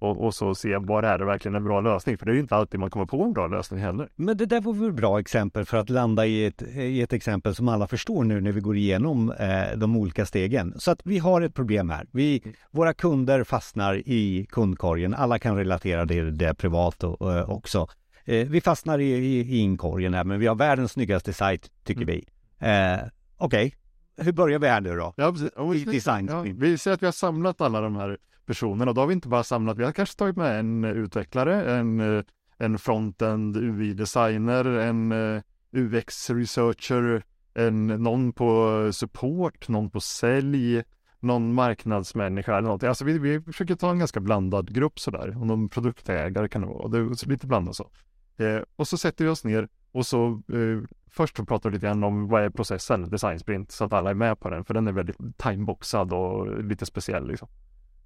och, 0.00 0.24
och, 0.24 0.34
så 0.34 0.54
se 0.54 0.76
vad 0.76 1.04
är 1.04 1.18
det 1.18 1.24
verkligen 1.24 1.54
en 1.54 1.64
bra 1.64 1.80
lösning? 1.80 2.18
För 2.18 2.26
det 2.26 2.32
är 2.32 2.34
ju 2.34 2.40
inte 2.40 2.56
alltid 2.56 2.80
man 2.80 2.90
kommer 2.90 3.06
på 3.06 3.22
en 3.22 3.32
bra 3.32 3.46
lösning 3.46 3.80
heller. 3.80 4.08
Men 4.16 4.36
det 4.36 4.46
där 4.46 4.60
var 4.60 4.72
väl 4.72 4.92
bra 4.92 5.20
exempel 5.20 5.64
för 5.64 5.76
att 5.76 5.90
landa 5.90 6.26
i 6.26 6.44
ett, 6.44 6.62
i 6.62 7.02
ett 7.02 7.12
exempel 7.12 7.54
som 7.54 7.68
alla 7.68 7.86
förstår 7.86 8.24
nu 8.24 8.40
när 8.40 8.52
vi 8.52 8.60
går 8.60 8.76
igenom 8.76 9.32
eh, 9.32 9.76
de 9.76 9.96
olika 9.96 10.26
stegen. 10.26 10.74
Så 10.76 10.90
att 10.90 11.00
vi 11.04 11.18
har 11.18 11.40
ett 11.40 11.54
problem 11.54 11.90
här. 11.90 12.06
Vi, 12.12 12.54
våra 12.70 12.94
kunder 12.94 13.44
fastnar 13.44 13.94
i 13.94 14.46
kundkorgen. 14.50 15.14
Alla 15.14 15.38
kan 15.38 15.56
relatera 15.56 16.04
det, 16.04 16.30
det 16.30 16.54
privat 16.54 17.04
och, 17.04 17.34
eh, 17.34 17.50
också. 17.50 17.88
Eh, 18.24 18.48
vi 18.48 18.60
fastnar 18.60 18.98
i, 18.98 19.12
i, 19.12 19.40
i 19.40 19.58
inkorgen 19.58 20.14
här, 20.14 20.24
men 20.24 20.40
vi 20.40 20.46
har 20.46 20.54
världens 20.54 20.92
snyggaste 20.92 21.32
sajt, 21.32 21.70
tycker 21.84 22.02
mm. 22.02 22.14
vi. 22.14 22.26
Eh, 22.66 22.98
Okej, 23.36 23.66
okay. 23.66 24.24
hur 24.24 24.32
börjar 24.32 24.58
vi 24.58 24.68
här 24.68 24.80
nu 24.80 24.96
då? 24.96 25.14
Ja, 25.16 25.32
precis. 25.32 25.86
I 25.88 25.90
design. 25.90 26.28
Ja, 26.30 26.44
vi 26.56 26.78
ser 26.78 26.92
att 26.92 27.02
vi 27.02 27.06
har 27.06 27.12
samlat 27.12 27.60
alla 27.60 27.80
de 27.80 27.96
här 27.96 28.18
personerna. 28.50 28.92
Då 28.92 29.00
har 29.00 29.06
vi 29.06 29.14
inte 29.14 29.28
bara 29.28 29.44
samlat, 29.44 29.78
vi 29.78 29.84
har 29.84 29.92
kanske 29.92 30.16
tagit 30.16 30.36
med 30.36 30.60
en 30.60 30.84
eh, 30.84 30.90
utvecklare, 30.90 31.78
en, 31.78 32.00
eh, 32.00 32.24
en 32.58 32.78
frontend 32.78 33.56
UI-designer, 33.56 34.64
en 34.64 35.12
eh, 35.12 35.42
UX-researcher, 35.72 37.22
en, 37.54 37.86
någon 37.86 38.32
på 38.32 38.90
support, 38.92 39.68
någon 39.68 39.90
på 39.90 40.00
sälj, 40.00 40.82
någon 41.20 41.54
marknadsmänniska 41.54 42.52
eller 42.52 42.62
någonting. 42.62 42.88
Alltså 42.88 43.04
vi, 43.04 43.18
vi 43.18 43.40
försöker 43.40 43.74
ta 43.74 43.90
en 43.90 43.98
ganska 43.98 44.20
blandad 44.20 44.74
grupp 44.74 44.98
sådär. 45.00 45.40
Och 45.40 45.46
någon 45.46 45.68
produktägare 45.68 46.48
kan 46.48 46.60
det 46.60 46.66
vara. 46.66 46.88
Det 46.88 46.98
är 46.98 47.28
lite 47.28 47.46
blandat 47.46 47.76
så. 47.76 47.90
Eh, 48.36 48.62
och 48.76 48.88
så 48.88 48.96
sätter 48.98 49.24
vi 49.24 49.30
oss 49.30 49.44
ner 49.44 49.68
och 49.92 50.06
så 50.06 50.26
eh, 50.28 50.88
först 51.10 51.46
pratar 51.46 51.70
vi 51.70 51.74
lite 51.74 51.86
grann 51.86 52.04
om 52.04 52.28
vad 52.28 52.42
är 52.42 52.50
processen, 52.50 53.10
design 53.10 53.38
sprint, 53.38 53.70
så 53.72 53.84
att 53.84 53.92
alla 53.92 54.10
är 54.10 54.14
med 54.14 54.40
på 54.40 54.50
den. 54.50 54.64
För 54.64 54.74
den 54.74 54.88
är 54.88 54.92
väldigt 54.92 55.38
timeboxad 55.38 56.12
och 56.12 56.64
lite 56.64 56.86
speciell 56.86 57.28
liksom. 57.28 57.48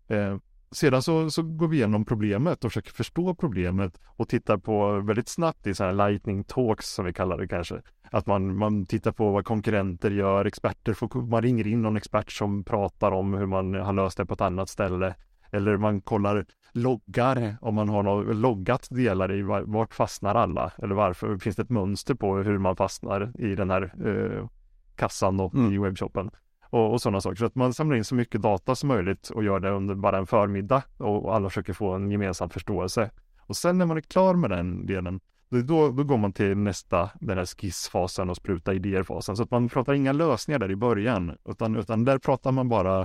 Eh, 0.08 0.37
sedan 0.70 1.02
så, 1.02 1.30
så 1.30 1.42
går 1.42 1.68
vi 1.68 1.76
igenom 1.76 2.04
problemet 2.04 2.64
och 2.64 2.70
försöker 2.70 2.92
förstå 2.92 3.34
problemet 3.34 4.00
och 4.06 4.28
tittar 4.28 4.56
på 4.56 5.00
väldigt 5.00 5.28
snabbt 5.28 5.66
i 5.66 5.75
så 5.75 5.84
här 5.84 5.92
lightning 5.92 6.44
talks 6.44 6.87
som 6.87 7.04
vi 7.04 7.12
kallar 7.12 7.38
det 7.38 7.49
kanske. 7.49 7.80
Att 8.11 8.26
man, 8.26 8.56
man 8.56 8.87
tittar 8.87 9.12
på 9.12 9.30
vad 9.30 9.44
konkurrenter 9.44 10.11
gör, 10.11 10.44
experter, 10.44 10.94
får, 10.94 11.23
man 11.23 11.42
ringer 11.42 11.66
in 11.66 11.82
någon 11.82 11.96
expert 11.96 12.32
som 12.32 12.64
pratar 12.64 13.12
om 13.12 13.34
hur 13.34 13.46
man 13.46 13.75
har 13.75 13.92
löst 13.92 14.16
det 14.16 14.26
på 14.26 14.34
ett 14.34 14.40
annat 14.40 14.68
ställe. 14.68 15.14
Eller 15.50 15.76
man 15.76 16.00
kollar 16.00 16.46
loggar, 16.73 17.56
om 17.61 17.75
man 17.75 17.88
har 17.88 18.02
något, 18.02 18.37
loggat 18.37 18.88
delar 18.90 19.32
i 19.32 19.42
vart 19.66 19.94
fastnar 19.94 20.34
alla? 20.34 20.73
Eller 20.78 20.94
varför? 20.94 21.38
Finns 21.38 21.56
det 21.56 21.62
ett 21.62 21.70
mönster 21.70 22.14
på 22.14 22.37
hur 22.37 22.58
man 22.58 22.76
fastnar 22.76 23.32
i 23.38 23.54
den 23.54 23.70
här 23.70 23.94
eh, 24.06 24.49
kassan 24.96 25.40
och 25.40 25.54
mm. 25.54 25.73
i 25.73 25.78
webbshoppen? 25.78 26.30
Och, 26.74 26.92
och 26.92 27.02
sådana 27.02 27.20
saker. 27.20 27.36
Så 27.36 27.46
att 27.46 27.54
man 27.54 27.74
samlar 27.74 27.96
in 27.96 28.04
så 28.04 28.14
mycket 28.14 28.42
data 28.42 28.74
som 28.74 28.88
möjligt 28.88 29.30
och 29.30 29.44
gör 29.44 29.60
det 29.60 29.70
under 29.70 29.94
bara 29.94 30.18
en 30.18 30.26
förmiddag 30.26 30.82
och 30.98 31.34
alla 31.34 31.48
försöker 31.48 31.72
få 31.72 31.92
en 31.92 32.10
gemensam 32.10 32.50
förståelse. 32.50 33.10
Och 33.40 33.56
sen 33.56 33.78
när 33.78 33.86
man 33.86 33.96
är 33.96 34.00
klar 34.00 34.34
med 34.34 34.50
den 34.50 34.86
delen, 34.86 35.20
då, 35.48 35.90
då 35.90 36.04
går 36.04 36.16
man 36.16 36.32
till 36.32 36.56
nästa, 36.56 37.10
den 37.20 37.38
här 37.38 37.46
skissfasen 37.46 38.30
och 38.30 38.36
spruta 38.36 38.74
idéer-fasen. 38.74 39.36
Så 39.36 39.42
att 39.42 39.50
man 39.50 39.68
pratar 39.68 39.92
inga 39.92 40.12
lösningar 40.12 40.58
där 40.58 40.70
i 40.70 40.76
början, 40.76 41.36
utan, 41.48 41.76
utan 41.76 42.04
där 42.04 42.18
pratar 42.18 42.52
man 42.52 42.68
bara 42.68 43.00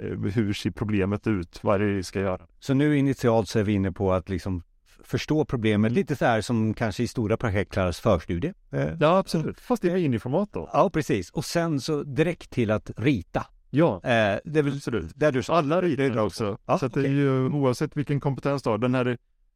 eh, 0.00 0.18
hur 0.34 0.52
ser 0.52 0.70
problemet 0.70 1.26
ut, 1.26 1.60
vad 1.64 1.74
är 1.74 1.86
det 1.86 1.92
vi 1.92 2.02
ska 2.02 2.20
göra. 2.20 2.46
Så 2.58 2.74
nu 2.74 2.98
initialt 2.98 3.48
så 3.48 3.58
är 3.58 3.64
vi 3.64 3.72
inne 3.72 3.92
på 3.92 4.12
att 4.12 4.28
liksom 4.28 4.62
förstå 5.06 5.44
problemet 5.44 5.92
lite 5.92 6.16
så 6.16 6.24
här 6.24 6.40
som 6.40 6.74
kanske 6.74 7.02
i 7.02 7.08
stora 7.08 7.36
projekt 7.36 7.72
kallas 7.72 8.00
förstudie. 8.00 8.54
Eh, 8.70 8.88
ja, 9.00 9.18
absolut. 9.18 9.60
Fast 9.60 9.82
det 9.82 9.90
är 9.90 9.94
miniformat 9.94 10.48
då. 10.52 10.70
Ja, 10.72 10.90
precis. 10.90 11.30
Och 11.30 11.44
sen 11.44 11.80
så 11.80 12.02
direkt 12.02 12.50
till 12.50 12.70
att 12.70 12.90
rita. 12.96 13.46
Ja, 13.70 13.94
eh, 13.94 14.38
det 14.44 14.58
är 14.58 14.62
väl 14.62 14.74
absolut. 14.76 15.12
Där 15.14 15.32
du 15.32 15.42
Alla 15.48 15.82
ritar 15.82 16.18
också. 16.18 16.58
Ja, 16.66 16.78
så 16.78 16.86
okay. 16.86 17.02
det 17.02 17.08
är 17.08 17.12
ju 17.12 17.48
oavsett 17.48 17.96
vilken 17.96 18.20
kompetens 18.20 18.62
du 18.62 18.70
har. 18.70 18.78
Den 18.78 18.94
här 18.94 19.06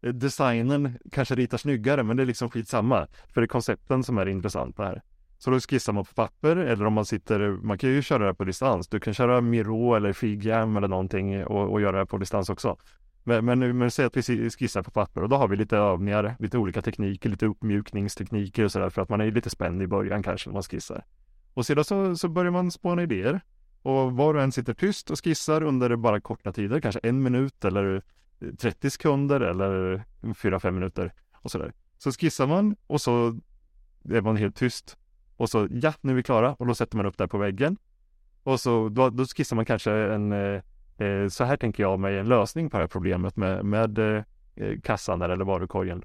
eh, 0.02 0.12
designen 0.12 0.98
kanske 1.12 1.34
ritar 1.34 1.58
snyggare, 1.58 2.02
men 2.02 2.16
det 2.16 2.22
är 2.22 2.26
liksom 2.26 2.50
skitsamma. 2.50 3.06
För 3.34 3.40
det 3.40 3.44
är 3.44 3.48
koncepten 3.48 4.04
som 4.04 4.18
är 4.18 4.28
intressant 4.28 4.78
här. 4.78 5.02
Så 5.38 5.50
då 5.50 5.60
skissar 5.60 5.92
man 5.92 6.04
på 6.04 6.14
papper 6.14 6.56
eller 6.56 6.86
om 6.86 6.92
man 6.92 7.04
sitter, 7.04 7.48
man 7.48 7.78
kan 7.78 7.90
ju 7.90 8.02
köra 8.02 8.26
det 8.26 8.34
på 8.34 8.44
distans. 8.44 8.88
Du 8.88 9.00
kan 9.00 9.14
köra 9.14 9.40
Miro 9.40 9.94
eller 9.94 10.12
Figjam 10.12 10.76
eller 10.76 10.88
någonting 10.88 11.44
och, 11.44 11.72
och 11.72 11.80
göra 11.80 11.98
det 11.98 12.06
på 12.06 12.18
distans 12.18 12.50
också. 12.50 12.76
Men, 13.28 13.44
men, 13.44 13.78
men 13.78 13.90
säg 13.90 14.04
att 14.04 14.16
vi 14.16 14.50
skissar 14.50 14.82
på 14.82 14.90
papper 14.90 15.22
och 15.22 15.28
då 15.28 15.36
har 15.36 15.48
vi 15.48 15.56
lite 15.56 15.76
övningar, 15.76 16.36
lite 16.38 16.58
olika 16.58 16.82
tekniker, 16.82 17.30
lite 17.30 17.46
uppmjukningstekniker 17.46 18.64
och 18.64 18.72
sådär 18.72 18.90
för 18.90 19.02
att 19.02 19.08
man 19.08 19.20
är 19.20 19.30
lite 19.30 19.50
spänd 19.50 19.82
i 19.82 19.86
början 19.86 20.22
kanske 20.22 20.48
när 20.48 20.54
man 20.54 20.62
skissar. 20.62 21.04
Och 21.54 21.66
sedan 21.66 21.84
så, 21.84 22.16
så 22.16 22.28
börjar 22.28 22.50
man 22.50 22.70
spåna 22.70 23.02
idéer 23.02 23.40
och 23.82 24.12
var 24.12 24.34
och 24.34 24.42
en 24.42 24.52
sitter 24.52 24.74
tyst 24.74 25.10
och 25.10 25.24
skissar 25.24 25.62
under 25.62 25.96
bara 25.96 26.20
korta 26.20 26.52
tider, 26.52 26.80
kanske 26.80 27.00
en 27.02 27.22
minut 27.22 27.64
eller 27.64 28.02
eh, 28.40 28.54
30 28.54 28.90
sekunder 28.90 29.40
eller 29.40 30.02
4-5 30.22 30.70
minuter 30.70 31.12
och 31.34 31.50
sådär. 31.50 31.72
Så 31.98 32.12
skissar 32.12 32.46
man 32.46 32.76
och 32.86 33.00
så 33.00 33.38
är 34.04 34.20
man 34.20 34.36
helt 34.36 34.56
tyst. 34.56 34.96
Och 35.36 35.50
så 35.50 35.68
ja, 35.70 35.92
nu 36.00 36.12
är 36.12 36.16
vi 36.16 36.22
klara 36.22 36.54
och 36.54 36.66
då 36.66 36.74
sätter 36.74 36.96
man 36.96 37.06
upp 37.06 37.18
det 37.18 37.28
på 37.28 37.38
väggen. 37.38 37.76
Och 38.42 38.60
så 38.60 38.88
då, 38.88 39.10
då 39.10 39.24
skissar 39.24 39.56
man 39.56 39.64
kanske 39.64 39.92
en 39.92 40.32
eh, 40.32 40.62
Eh, 40.98 41.28
så 41.28 41.44
här 41.44 41.56
tänker 41.56 41.82
jag 41.82 42.00
mig 42.00 42.18
en 42.18 42.28
lösning 42.28 42.70
på 42.70 42.76
det 42.76 42.82
här 42.82 42.88
problemet 42.88 43.36
med, 43.36 43.64
med 43.64 43.98
eh, 43.98 44.22
eh, 44.56 44.80
kassan 44.80 45.18
där 45.18 45.28
eller 45.28 45.44
varukorgen. 45.44 46.04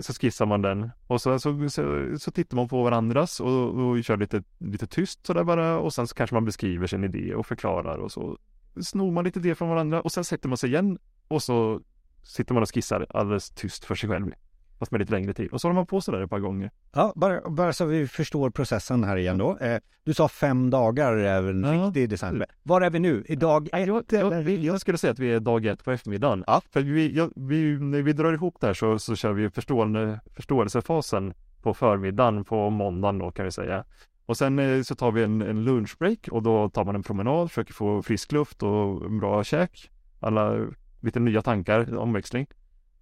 Så 0.00 0.12
skissar 0.12 0.46
man 0.46 0.62
den 0.62 0.90
och 1.06 1.20
så, 1.20 1.38
så, 1.38 1.68
så, 1.68 2.14
så 2.18 2.30
tittar 2.30 2.56
man 2.56 2.68
på 2.68 2.82
varandras 2.82 3.40
och, 3.40 3.78
och 3.78 4.04
kör 4.04 4.16
lite, 4.16 4.42
lite 4.58 4.86
tyst 4.86 5.26
sådär 5.26 5.44
bara 5.44 5.78
och 5.78 5.94
sen 5.94 6.06
så 6.06 6.14
kanske 6.14 6.34
man 6.34 6.44
beskriver 6.44 6.86
sin 6.86 7.04
idé 7.04 7.34
och 7.34 7.46
förklarar 7.46 7.98
och 7.98 8.12
så 8.12 8.38
snor 8.80 9.10
man 9.10 9.24
lite 9.24 9.40
det 9.40 9.54
från 9.54 9.68
varandra 9.68 10.00
och 10.00 10.12
sen 10.12 10.24
sätter 10.24 10.48
man 10.48 10.58
sig 10.58 10.70
igen 10.70 10.98
och 11.28 11.42
så 11.42 11.80
sitter 12.22 12.54
man 12.54 12.62
och 12.62 12.74
skissar 12.74 13.06
alldeles 13.10 13.50
tyst 13.50 13.84
för 13.84 13.94
sig 13.94 14.08
själv. 14.08 14.32
Fast 14.82 14.92
med 14.92 14.98
lite 14.98 15.12
längre 15.12 15.32
tid. 15.32 15.50
Och 15.52 15.60
så 15.60 15.68
håller 15.68 15.74
man 15.74 15.86
på 15.86 16.00
sådär 16.00 16.20
ett 16.20 16.30
par 16.30 16.38
gånger. 16.38 16.70
Ja, 16.92 17.12
bara, 17.16 17.50
bara 17.50 17.72
så 17.72 17.84
vi 17.84 18.06
förstår 18.06 18.50
processen 18.50 19.04
här 19.04 19.16
igen 19.16 19.38
då. 19.38 19.58
Eh, 19.58 19.80
du 20.04 20.14
sa 20.14 20.28
fem 20.28 20.70
dagar 20.70 21.12
är 21.12 21.50
en 21.50 21.64
ja. 21.64 21.72
riktig 21.72 22.08
design. 22.08 22.44
Var 22.62 22.80
är 22.80 22.90
vi 22.90 22.98
nu? 22.98 23.24
I 23.28 23.36
dag 23.36 23.68
ett? 23.72 24.12
Jag, 24.12 24.32
jag, 24.32 24.48
jag, 24.48 24.80
skulle 24.80 24.98
säga 24.98 25.10
att 25.10 25.18
vi 25.18 25.32
är 25.32 25.40
dag 25.40 25.66
ett 25.66 25.84
på 25.84 25.90
eftermiddagen. 25.90 26.44
Ja. 26.46 26.62
För 26.70 26.80
vi, 26.80 27.16
jag, 27.16 27.32
vi, 27.36 27.78
när 27.78 28.02
vi 28.02 28.12
drar 28.12 28.32
ihop 28.32 28.56
det 28.60 28.66
här 28.66 28.74
så, 28.74 28.98
så 28.98 29.16
kör 29.16 29.32
vi 29.32 29.50
förstående, 29.50 30.20
förståelsefasen 30.30 31.34
på 31.62 31.74
förmiddagen 31.74 32.44
på 32.44 32.70
måndagen 32.70 33.18
då 33.18 33.30
kan 33.30 33.44
vi 33.44 33.50
säga. 33.50 33.84
Och 34.26 34.36
sen 34.36 34.58
eh, 34.58 34.82
så 34.82 34.94
tar 34.94 35.12
vi 35.12 35.22
en, 35.22 35.42
en 35.42 35.64
lunchbreak 35.64 36.28
och 36.30 36.42
då 36.42 36.68
tar 36.68 36.84
man 36.84 36.94
en 36.94 37.02
promenad, 37.02 37.50
försöker 37.50 37.72
få 37.72 38.02
frisk 38.02 38.32
luft 38.32 38.62
och 38.62 39.10
bra 39.10 39.44
käk. 39.44 39.90
Alla 40.20 40.66
lite 41.00 41.20
nya 41.20 41.42
tankar, 41.42 41.96
omväxling. 41.96 42.46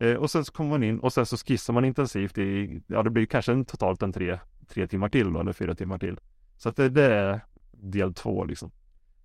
Eh, 0.00 0.14
och 0.14 0.30
sen 0.30 0.44
så 0.44 0.52
kommer 0.52 0.70
man 0.70 0.82
in 0.82 1.00
och 1.00 1.12
sen 1.12 1.26
så 1.26 1.36
skissar 1.36 1.72
man 1.72 1.84
intensivt 1.84 2.38
i, 2.38 2.80
ja 2.86 3.02
det 3.02 3.10
blir 3.10 3.26
kanske 3.26 3.52
en, 3.52 3.64
totalt 3.64 4.02
en 4.02 4.12
tre, 4.12 4.38
tre 4.68 4.86
timmar 4.86 5.08
till 5.08 5.32
då, 5.32 5.40
eller 5.40 5.52
fyra 5.52 5.74
timmar 5.74 5.98
till. 5.98 6.20
Så 6.56 6.68
att 6.68 6.76
det, 6.76 6.88
det 6.88 7.14
är 7.14 7.40
del 7.70 8.14
två 8.14 8.44
liksom. 8.44 8.70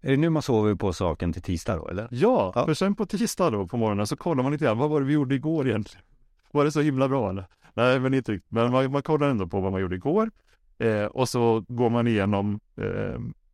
Är 0.01 0.11
det 0.11 0.17
nu 0.17 0.29
man 0.29 0.41
sover 0.41 0.75
på 0.75 0.93
saken 0.93 1.33
till 1.33 1.41
tisdag 1.41 1.75
då 1.75 1.87
eller? 1.87 2.07
Ja, 2.11 2.51
ja, 2.55 2.65
för 2.65 2.73
sen 2.73 2.95
på 2.95 3.05
tisdag 3.05 3.49
då 3.49 3.67
på 3.67 3.77
morgonen 3.77 4.07
så 4.07 4.15
kollar 4.15 4.43
man 4.43 4.51
lite 4.51 4.65
grann, 4.65 4.77
vad 4.77 4.89
var 4.89 5.01
det 5.01 5.07
vi 5.07 5.13
gjorde 5.13 5.35
igår 5.35 5.67
egentligen? 5.67 6.05
Var 6.51 6.65
det 6.65 6.71
så 6.71 6.81
himla 6.81 7.07
bra 7.07 7.29
eller? 7.29 7.45
Nej 7.73 7.99
men 7.99 8.13
inte 8.13 8.31
riktigt, 8.31 8.51
men 8.51 8.71
man, 8.71 8.91
man 8.91 9.01
kollar 9.01 9.29
ändå 9.29 9.47
på 9.47 9.61
vad 9.61 9.71
man 9.71 9.81
gjorde 9.81 9.95
igår. 9.95 10.31
Eh, 10.77 11.05
och 11.05 11.29
så 11.29 11.65
går 11.67 11.89
man 11.89 12.07
igenom 12.07 12.59
eh, 12.77 12.85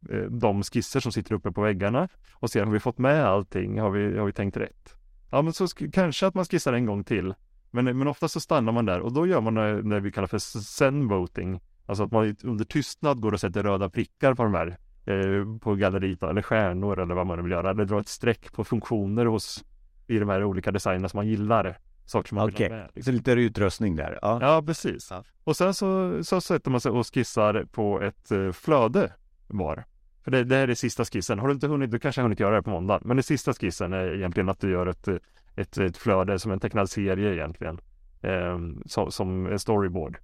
eh 0.09 0.25
de 0.29 0.63
skisser 0.63 0.99
som 0.99 1.11
sitter 1.11 1.33
uppe 1.33 1.51
på 1.51 1.61
väggarna 1.61 2.07
och 2.33 2.49
ser 2.49 2.65
har 2.65 2.71
vi 2.71 2.79
fått 2.79 2.97
med 2.97 3.25
allting, 3.25 3.79
har 3.79 3.89
vi, 3.89 4.17
har 4.17 4.25
vi 4.25 4.33
tänkt 4.33 4.57
rätt? 4.57 5.00
Ja 5.31 5.41
men 5.41 5.53
så 5.53 5.67
kanske 5.67 6.27
att 6.27 6.35
man 6.35 6.45
skissar 6.45 6.73
en 6.73 6.85
gång 6.85 7.03
till. 7.03 7.33
Men, 7.71 7.97
men 7.97 8.07
ofta 8.07 8.27
så 8.27 8.39
stannar 8.39 8.71
man 8.71 8.85
där 8.85 8.99
och 8.99 9.13
då 9.13 9.27
gör 9.27 9.41
man 9.41 9.53
det, 9.53 9.81
det 9.81 9.99
vi 9.99 10.11
kallar 10.11 10.27
för 10.27 10.39
sen-voting. 10.39 11.61
Alltså 11.85 12.03
att 12.03 12.11
man 12.11 12.35
under 12.43 12.65
tystnad 12.65 13.21
går 13.21 13.33
och 13.33 13.39
sätter 13.39 13.63
röda 13.63 13.89
prickar 13.89 14.33
på 14.33 14.43
de 14.43 14.53
här 14.53 14.77
eh, 15.05 15.59
på 15.59 15.75
galleriet 15.75 16.23
eller 16.23 16.41
stjärnor 16.41 16.99
eller 16.99 17.15
vad 17.15 17.27
man 17.27 17.43
vill 17.43 17.51
göra. 17.51 17.69
Eller 17.69 17.85
drar 17.85 17.99
ett 17.99 18.07
streck 18.07 18.53
på 18.53 18.63
funktioner 18.63 19.25
hos 19.25 19.63
i 20.07 20.19
de 20.19 20.29
här 20.29 20.43
olika 20.43 20.71
designerna 20.71 21.09
som 21.09 21.17
man 21.17 21.27
gillar. 21.27 21.77
Saker 22.05 22.27
som 22.27 22.35
man 22.35 22.49
okay. 22.49 22.63
vill 22.63 22.71
ha 22.71 22.77
med. 22.77 22.89
Liksom. 22.93 23.13
Så 23.13 23.17
lite 23.17 23.31
utrustning 23.31 23.95
där. 23.95 24.19
Ja, 24.21 24.37
ja 24.41 24.63
precis. 24.65 25.07
Ja. 25.11 25.23
Och 25.43 25.57
sen 25.57 25.73
så, 25.73 26.19
så 26.23 26.41
sätter 26.41 26.71
man 26.71 26.81
sig 26.81 26.91
och 26.91 27.13
skissar 27.13 27.65
på 27.71 28.01
ett 28.01 28.31
eh, 28.31 28.51
flöde 28.51 29.13
var. 29.47 29.85
För 30.23 30.31
det, 30.31 30.43
det 30.43 30.55
här 30.55 30.67
är 30.67 30.75
sista 30.75 31.05
skissen. 31.05 31.39
Har 31.39 31.47
du 31.47 31.53
inte 31.53 31.67
hunnit, 31.67 31.91
du 31.91 31.99
kanske 31.99 32.21
har 32.21 32.23
hunnit 32.23 32.39
göra 32.39 32.55
det 32.55 32.63
på 32.63 32.69
måndag. 32.69 32.99
Men 33.01 33.17
den 33.17 33.23
sista 33.23 33.53
skissen 33.53 33.93
är 33.93 34.15
egentligen 34.15 34.49
att 34.49 34.59
du 34.59 34.71
gör 34.71 34.87
ett, 34.87 35.07
ett, 35.55 35.77
ett 35.77 35.97
flöde 35.97 36.39
som 36.39 36.51
en 36.51 36.59
tecknad 36.59 36.89
serie 36.89 37.33
egentligen. 37.33 37.81
Eh, 38.21 38.59
som, 38.85 39.11
som 39.11 39.45
en 39.45 39.59
storyboard 39.59 40.17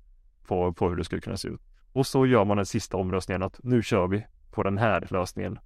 på, 0.48 0.74
på 0.74 0.90
hur 0.90 0.96
det 0.96 1.04
skulle 1.04 1.22
kunna 1.22 1.38
se 1.38 1.48
ut. 1.48 1.62
Och 1.94 2.08
så 2.08 2.26
gör 2.26 2.46
man 2.46 2.58
den 2.58 2.66
sista 2.66 2.98
omröstningen 2.98 3.44
att 3.44 3.60
nu 3.64 3.84
kör 3.84 4.08
vi 4.08 4.26
på 4.52 4.64
den 4.64 4.78
här 4.78 5.08
lösningen. 5.10 5.60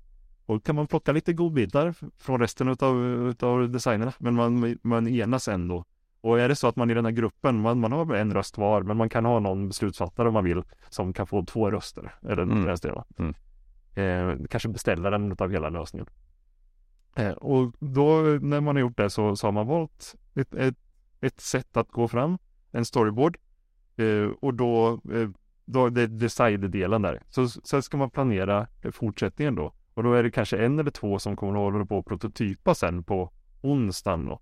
Och 0.46 0.64
kan 0.64 0.76
man 0.76 0.88
plocka 0.88 1.12
lite 1.12 1.34
godbitar 1.34 1.94
från 2.18 2.40
resten 2.40 2.68
utav, 2.68 3.06
utav 3.30 3.70
designerna. 3.70 4.14
Men 4.18 4.36
man, 4.36 4.78
man 4.82 5.08
enas 5.08 5.48
ändå. 5.48 5.86
Och 6.22 6.40
är 6.40 6.50
det 6.50 6.56
så 6.56 6.68
att 6.68 6.76
man 6.76 6.92
i 6.92 6.94
den 6.94 7.06
här 7.06 7.12
gruppen, 7.12 7.62
man, 7.62 7.80
man 7.80 7.92
har 7.92 8.16
en 8.16 8.34
röst 8.34 8.58
var, 8.58 8.82
men 8.82 8.98
man 8.98 9.10
kan 9.10 9.26
ha 9.26 9.40
någon 9.40 9.68
beslutsfattare 9.68 10.28
om 10.28 10.34
man 10.34 10.44
vill, 10.44 10.64
som 10.90 11.14
kan 11.14 11.28
få 11.28 11.46
två 11.46 11.72
röster. 11.72 12.16
Eller 12.22 12.44
mm. 12.44 12.66
den 12.66 13.04
mm 13.18 13.34
eh, 13.96 14.36
kanske 14.50 14.70
beställaren 14.70 15.36
av 15.40 15.52
hela 15.52 15.70
lösningen. 15.70 16.08
Eh, 17.16 17.32
och 17.32 17.74
då 17.80 18.22
när 18.42 18.62
man 18.62 18.76
har 18.76 18.82
gjort 18.82 18.98
det 18.98 19.10
så, 19.10 19.36
så 19.36 19.48
har 19.48 19.52
man 19.52 19.68
valt 19.68 20.16
ett, 20.36 20.56
ett, 20.56 20.78
ett 21.22 21.40
sätt 21.40 21.78
att 21.78 21.92
gå 21.92 22.08
fram, 22.08 22.38
en 22.72 22.86
storyboard. 22.86 23.38
Eh, 23.96 24.30
och 24.42 24.54
då, 24.54 25.02
eh, 25.14 25.30
då 25.66 25.90
det 25.90 26.02
är 26.02 26.08
design-delen 26.08 27.02
där. 27.02 27.22
Så 27.30 27.48
sen 27.48 27.82
ska 27.82 27.98
man 27.98 28.10
planera 28.10 28.68
fortsättningen 28.92 29.56
då. 29.56 29.74
Och 29.94 30.04
då 30.04 30.14
är 30.14 30.24
det 30.24 30.32
kanske 30.32 30.58
en 30.58 30.80
eller 30.80 30.92
två 30.92 31.20
som 31.20 31.36
kommer 31.36 31.54
att 31.54 31.74
hålla 31.74 31.86
på 31.86 32.00
att 32.00 32.06
prototypa 32.06 32.76
sen 32.76 33.04
på 33.04 33.32
onsdagen 33.62 34.26
då. 34.26 34.40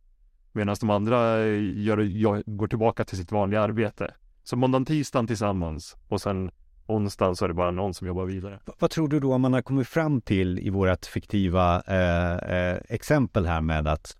Medan 0.51 0.75
de 0.79 0.89
andra 0.89 1.39
eh, 1.39 1.79
gör, 1.79 1.97
gör, 1.97 2.43
går 2.45 2.67
tillbaka 2.67 3.05
till 3.05 3.17
sitt 3.17 3.31
vanliga 3.31 3.61
arbete. 3.61 4.13
Så 4.43 4.55
måndag, 4.55 4.85
tisdagen 4.85 5.27
tillsammans 5.27 5.97
och 6.07 6.21
sen 6.21 6.51
onsdagen 6.89 7.35
så 7.35 7.45
är 7.45 7.47
det 7.47 7.53
bara 7.53 7.71
någon 7.71 7.93
som 7.93 8.07
jobbar 8.07 8.25
vidare. 8.25 8.59
Vad 8.79 8.89
tror 8.91 9.07
du 9.07 9.19
då 9.19 9.37
man 9.37 9.53
har 9.53 9.61
kommit 9.61 9.87
fram 9.87 10.21
till 10.21 10.59
i 10.59 10.69
vårat 10.69 11.05
fiktiva 11.05 11.81
eh, 11.87 12.33
eh, 12.33 12.79
exempel 12.89 13.45
här 13.45 13.61
med 13.61 13.87
att 13.87 14.17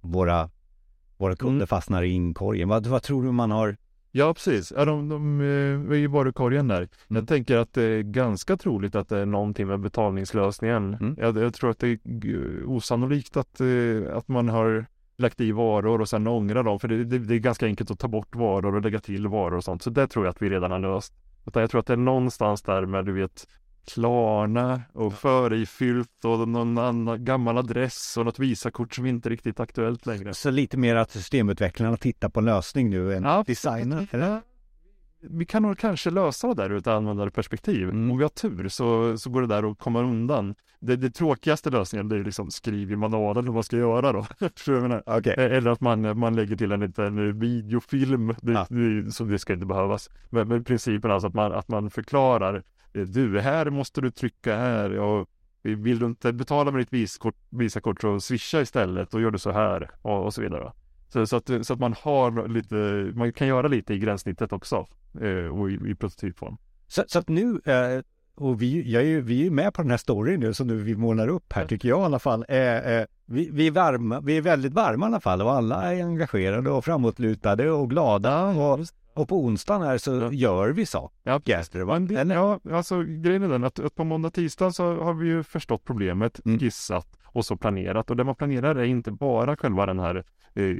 våra, 0.00 0.50
våra 1.16 1.36
kunder 1.36 1.56
mm. 1.56 1.66
fastnar 1.66 2.02
i 2.02 2.08
inkorgen? 2.08 2.68
Vad, 2.68 2.86
vad 2.86 3.02
tror 3.02 3.22
du 3.22 3.32
man 3.32 3.50
har 3.50 3.76
Ja, 4.14 4.34
precis. 4.34 4.72
Ja, 4.76 4.84
de, 4.84 5.08
de, 5.08 5.38
de 5.38 5.40
eh, 5.40 5.96
är 5.96 6.00
ju 6.00 6.06
varukorgen 6.06 6.68
där. 6.68 6.76
Mm. 6.76 6.88
Jag 7.08 7.28
tänker 7.28 7.56
att 7.56 7.72
det 7.72 7.82
är 7.82 8.02
ganska 8.02 8.56
troligt 8.56 8.94
att 8.94 9.08
det 9.08 9.18
är 9.18 9.26
någonting 9.26 9.66
med 9.66 9.80
betalningslösningen. 9.80 10.94
Mm. 10.94 11.16
Jag, 11.18 11.36
jag, 11.36 11.54
tror 11.54 11.70
att 11.70 11.78
det 11.78 11.88
är 11.88 11.98
osannolikt 12.66 13.36
att, 13.36 13.60
eh, 13.60 14.16
att 14.16 14.28
man 14.28 14.48
har 14.48 14.86
lagt 15.16 15.40
i 15.40 15.52
varor 15.52 16.00
och 16.00 16.08
sen 16.08 16.26
ångrar 16.26 16.62
dem. 16.62 16.80
För 16.80 16.88
det, 16.88 17.04
det, 17.04 17.18
det, 17.18 17.34
är 17.34 17.38
ganska 17.38 17.66
enkelt 17.66 17.90
att 17.90 17.98
ta 17.98 18.08
bort 18.08 18.36
varor 18.36 18.76
och 18.76 18.82
lägga 18.82 18.98
till 18.98 19.28
varor 19.28 19.54
och 19.54 19.64
sånt. 19.64 19.82
Så 19.82 19.90
det 19.90 20.06
tror 20.06 20.24
jag 20.24 20.30
att 20.30 20.42
vi 20.42 20.50
redan 20.50 20.70
har 20.70 20.78
löst. 20.78 21.14
Utan 21.46 21.60
jag 21.60 21.70
tror 21.70 21.80
att 21.80 21.86
det 21.86 21.92
är 21.92 21.96
någonstans 21.96 22.62
där 22.62 22.86
med 22.86 23.04
du 23.04 23.12
vet 23.12 23.46
Klarna 23.84 24.82
och 24.92 25.14
förifyllt 25.14 26.24
och 26.24 26.48
någon 26.48 26.78
annan 26.78 27.24
gammal 27.24 27.58
adress 27.58 28.16
och 28.16 28.24
något 28.24 28.38
Visakort 28.38 28.94
som 28.94 29.06
inte 29.06 29.28
är 29.28 29.30
riktigt 29.30 29.60
aktuellt 29.60 30.06
längre. 30.06 30.34
Så 30.34 30.50
lite 30.50 30.76
mer 30.76 30.96
att 30.96 31.10
systemutvecklarna 31.10 31.96
tittar 31.96 32.28
på 32.28 32.40
lösning 32.40 32.90
nu 32.90 33.14
än 33.14 33.22
ja, 33.22 33.44
designer? 33.46 34.06
Eller? 34.10 34.40
Vi 35.22 35.44
kan 35.44 35.62
nog 35.62 35.78
kanske 35.78 36.10
lösa 36.10 36.48
det 36.48 36.54
där 36.54 36.70
ur 36.72 36.78
ett 36.78 36.86
användarperspektiv. 36.86 37.82
Mm. 37.82 38.10
Om 38.10 38.18
vi 38.18 38.24
har 38.24 38.28
tur 38.28 38.68
så, 38.68 39.18
så 39.18 39.30
går 39.30 39.40
det 39.40 39.46
där 39.46 39.70
att 39.70 39.78
komma 39.78 40.00
undan 40.00 40.54
det, 40.82 40.96
det 40.96 41.10
tråkigaste 41.10 41.70
lösningen 41.70 42.08
det 42.08 42.16
är 42.16 42.24
liksom 42.24 42.50
skriv 42.50 42.92
i 42.92 42.96
manualen 42.96 43.44
hur 43.46 43.52
man 43.52 43.62
ska 43.62 43.76
göra 43.76 44.12
då. 44.12 44.18
okay. 45.18 45.34
Eh, 45.34 45.56
eller 45.56 45.70
att 45.70 45.80
man, 45.80 46.18
man 46.18 46.36
lägger 46.36 46.56
till 46.56 46.72
en 46.72 46.80
liten 46.80 47.38
videofilm. 47.38 48.34
Det, 48.42 48.52
ja. 48.52 48.66
det, 48.68 49.12
så 49.12 49.24
det 49.24 49.38
ska 49.38 49.52
inte 49.52 49.66
behövas. 49.66 50.10
Men, 50.30 50.48
men 50.48 50.64
principen 50.64 51.10
alltså 51.10 51.28
att 51.28 51.34
man, 51.34 51.52
att 51.52 51.68
man 51.68 51.90
förklarar. 51.90 52.62
Eh, 52.92 53.02
du, 53.02 53.40
här 53.40 53.70
måste 53.70 54.00
du 54.00 54.10
trycka 54.10 54.56
här. 54.56 54.98
Och 54.98 55.28
vill 55.62 55.98
du 55.98 56.06
inte 56.06 56.32
betala 56.32 56.70
med 56.70 56.80
ditt 56.80 56.92
visakort, 56.92 57.36
visakort 57.50 58.00
så 58.00 58.20
swisha 58.20 58.60
istället 58.60 59.14
och 59.14 59.20
gör 59.20 59.30
du 59.30 59.38
så 59.38 59.50
här 59.50 59.90
och, 60.02 60.24
och 60.24 60.34
så 60.34 60.42
vidare. 60.42 60.72
Så, 61.12 61.26
så, 61.26 61.36
att, 61.36 61.50
så 61.62 61.72
att 61.72 61.80
man 61.80 61.94
har 61.98 62.48
lite, 62.48 62.74
man 63.18 63.32
kan 63.32 63.46
göra 63.46 63.68
lite 63.68 63.94
i 63.94 63.98
gränssnittet 63.98 64.52
också 64.52 64.86
eh, 65.20 65.58
och 65.58 65.70
i, 65.70 65.74
i 65.74 65.94
prototypform. 65.94 66.56
Så, 66.88 67.04
så 67.06 67.18
att 67.18 67.28
nu 67.28 67.60
eh, 67.64 68.02
och 68.34 68.62
vi, 68.62 68.92
jag 68.92 69.04
är, 69.04 69.20
vi 69.20 69.46
är 69.46 69.50
med 69.50 69.74
på 69.74 69.82
den 69.82 69.90
här 69.90 69.98
storyn 69.98 70.40
nu 70.40 70.54
som 70.54 70.66
nu 70.66 70.76
vi 70.76 70.96
målar 70.96 71.28
upp 71.28 71.52
här 71.52 71.66
tycker 71.66 71.88
jag 71.88 72.00
i 72.00 72.04
alla 72.04 72.18
fall. 72.18 72.44
Eh, 72.48 72.58
eh, 72.58 73.06
vi, 73.26 73.50
vi, 73.52 73.66
är 73.66 73.70
varma, 73.70 74.20
vi 74.20 74.36
är 74.36 74.40
väldigt 74.40 74.72
varma 74.72 75.06
i 75.06 75.08
alla 75.08 75.20
fall 75.20 75.42
och 75.42 75.52
alla 75.52 75.92
är 75.92 76.04
engagerade 76.04 76.70
och 76.70 76.84
framåtlutade 76.84 77.70
och 77.70 77.90
glada. 77.90 78.44
Och, 78.44 78.80
och 79.14 79.28
på 79.28 79.44
onsdagen 79.44 79.82
här 79.82 79.98
så 79.98 80.10
ja. 80.10 80.32
gör 80.32 80.68
vi 80.68 80.86
så. 80.86 81.10
Ja, 81.22 81.40
det, 81.44 82.34
ja, 82.34 82.60
alltså 82.72 83.02
grejen 83.02 83.42
är 83.42 83.48
den 83.48 83.64
att, 83.64 83.78
att 83.78 83.94
på 83.94 84.04
måndag, 84.04 84.30
tisdag 84.30 84.72
så 84.72 85.02
har 85.02 85.14
vi 85.14 85.28
ju 85.28 85.42
förstått 85.42 85.84
problemet, 85.84 86.46
mm. 86.46 86.58
gissat 86.58 87.06
och 87.32 87.44
så 87.44 87.56
planerat. 87.56 88.10
Och 88.10 88.16
det 88.16 88.24
man 88.24 88.34
planerar 88.34 88.74
är 88.74 88.84
inte 88.84 89.10
bara 89.10 89.56
själva 89.56 89.86
den 89.86 89.98
här 89.98 90.24
eh, 90.54 90.76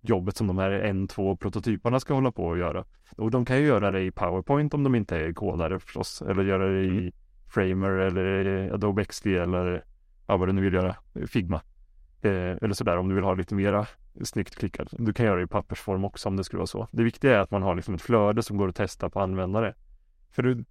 jobbet 0.00 0.36
som 0.36 0.46
de 0.46 0.58
här 0.58 0.70
en, 0.70 1.08
två 1.08 1.36
prototyperna 1.36 2.00
ska 2.00 2.14
hålla 2.14 2.32
på 2.32 2.44
och 2.44 2.58
göra. 2.58 2.84
Och 3.16 3.30
de 3.30 3.44
kan 3.44 3.58
ju 3.58 3.66
göra 3.66 3.90
det 3.90 4.00
i 4.00 4.10
Powerpoint 4.10 4.74
om 4.74 4.82
de 4.82 4.94
inte 4.94 5.16
är 5.16 5.32
kodare 5.32 5.80
förstås, 5.80 6.22
eller 6.22 6.44
göra 6.44 6.66
det 6.68 6.82
i 6.82 6.98
mm. 6.98 7.12
Framer 7.48 7.90
eller 7.90 8.70
Adobe 8.74 9.04
XD 9.04 9.26
eller 9.26 9.84
ja, 10.26 10.36
vad 10.36 10.48
du 10.48 10.52
nu 10.52 10.60
vill 10.62 10.74
göra, 10.74 10.96
Figma. 11.26 11.60
Eh, 12.22 12.30
eller 12.32 12.72
sådär 12.72 12.96
om 12.96 13.08
du 13.08 13.14
vill 13.14 13.24
ha 13.24 13.34
lite 13.34 13.54
mera 13.54 13.86
snyggt 14.22 14.56
klickat. 14.56 14.88
Du 14.90 15.12
kan 15.12 15.26
göra 15.26 15.36
det 15.36 15.42
i 15.42 15.46
pappersform 15.46 16.04
också 16.04 16.28
om 16.28 16.36
det 16.36 16.44
skulle 16.44 16.58
vara 16.58 16.66
så. 16.66 16.88
Det 16.90 17.02
viktiga 17.02 17.36
är 17.36 17.38
att 17.38 17.50
man 17.50 17.62
har 17.62 17.74
liksom 17.74 17.94
ett 17.94 18.02
flöde 18.02 18.42
som 18.42 18.56
går 18.56 18.68
att 18.68 18.76
testa 18.76 19.10
på 19.10 19.20
användare. 19.20 19.74
För 20.30 20.64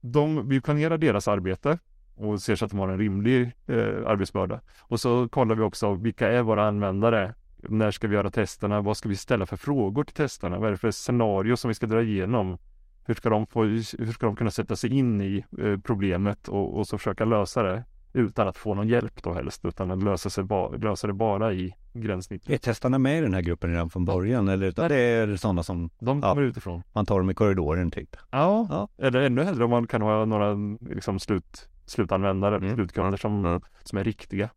de, 0.00 0.48
vi 0.48 0.60
planerar 0.60 0.98
deras 0.98 1.28
arbete 1.28 1.78
och 2.20 2.40
ser 2.40 2.56
så 2.56 2.64
att 2.64 2.70
de 2.70 2.80
har 2.80 2.88
en 2.88 2.98
rimlig 2.98 3.42
eh, 3.66 3.76
arbetsbörda. 4.06 4.60
Och 4.80 5.00
så 5.00 5.28
kollar 5.28 5.54
vi 5.54 5.62
också 5.62 5.94
vilka 5.94 6.28
är 6.28 6.42
våra 6.42 6.68
användare? 6.68 7.34
När 7.56 7.90
ska 7.90 8.08
vi 8.08 8.14
göra 8.14 8.30
testerna? 8.30 8.80
Vad 8.80 8.96
ska 8.96 9.08
vi 9.08 9.16
ställa 9.16 9.46
för 9.46 9.56
frågor 9.56 10.04
till 10.04 10.14
testerna? 10.14 10.58
Vad 10.58 10.66
är 10.66 10.70
det 10.70 10.76
för 10.76 10.90
scenario 10.90 11.56
som 11.56 11.68
vi 11.68 11.74
ska 11.74 11.86
dra 11.86 12.02
igenom? 12.02 12.58
Hur 13.04 13.14
ska 13.14 13.28
de, 13.28 13.46
få, 13.46 13.64
hur 13.64 14.12
ska 14.12 14.26
de 14.26 14.36
kunna 14.36 14.50
sätta 14.50 14.76
sig 14.76 14.98
in 14.98 15.20
i 15.20 15.44
eh, 15.58 15.78
problemet 15.78 16.48
och, 16.48 16.78
och 16.78 16.86
så 16.86 16.98
försöka 16.98 17.24
lösa 17.24 17.62
det? 17.62 17.84
utan 18.12 18.48
att 18.48 18.56
få 18.56 18.74
någon 18.74 18.88
hjälp 18.88 19.22
då 19.22 19.32
helst, 19.32 19.64
utan 19.64 19.90
att 19.90 20.02
lösa, 20.02 20.30
sig 20.30 20.44
ba, 20.44 20.68
lösa 20.68 21.06
det 21.06 21.12
bara 21.12 21.52
i 21.52 21.74
gränssnittet. 21.92 22.50
Är 22.50 22.58
testarna 22.58 22.98
med 22.98 23.18
i 23.18 23.20
den 23.20 23.34
här 23.34 23.40
gruppen 23.40 23.70
redan 23.70 23.90
från 23.90 24.04
början 24.04 24.48
eller 24.48 24.66
utan 24.66 24.88
det 24.88 24.96
är 24.96 25.36
sådana 25.36 25.62
som 25.62 25.90
De 25.98 26.22
kommer 26.22 26.42
ja, 26.42 26.48
utifrån. 26.48 26.82
Man 26.92 27.06
tar 27.06 27.18
dem 27.18 27.30
i 27.30 27.34
korridoren 27.34 27.90
typ? 27.90 28.16
Ja, 28.30 28.66
ja. 28.70 28.88
eller 29.06 29.20
ännu 29.20 29.42
hellre 29.42 29.64
om 29.64 29.70
man 29.70 29.86
kan 29.86 30.02
ha 30.02 30.24
några 30.24 30.56
liksom 30.94 31.18
slut, 31.18 31.68
slutanvändare, 31.90 32.56
mm. 32.56 32.74
slutkunder 32.74 33.18
som, 33.18 33.44
mm. 33.44 33.60
som 33.82 33.98
är 33.98 34.04
riktiga. 34.04 34.50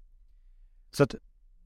Så 0.92 1.04
att 1.04 1.16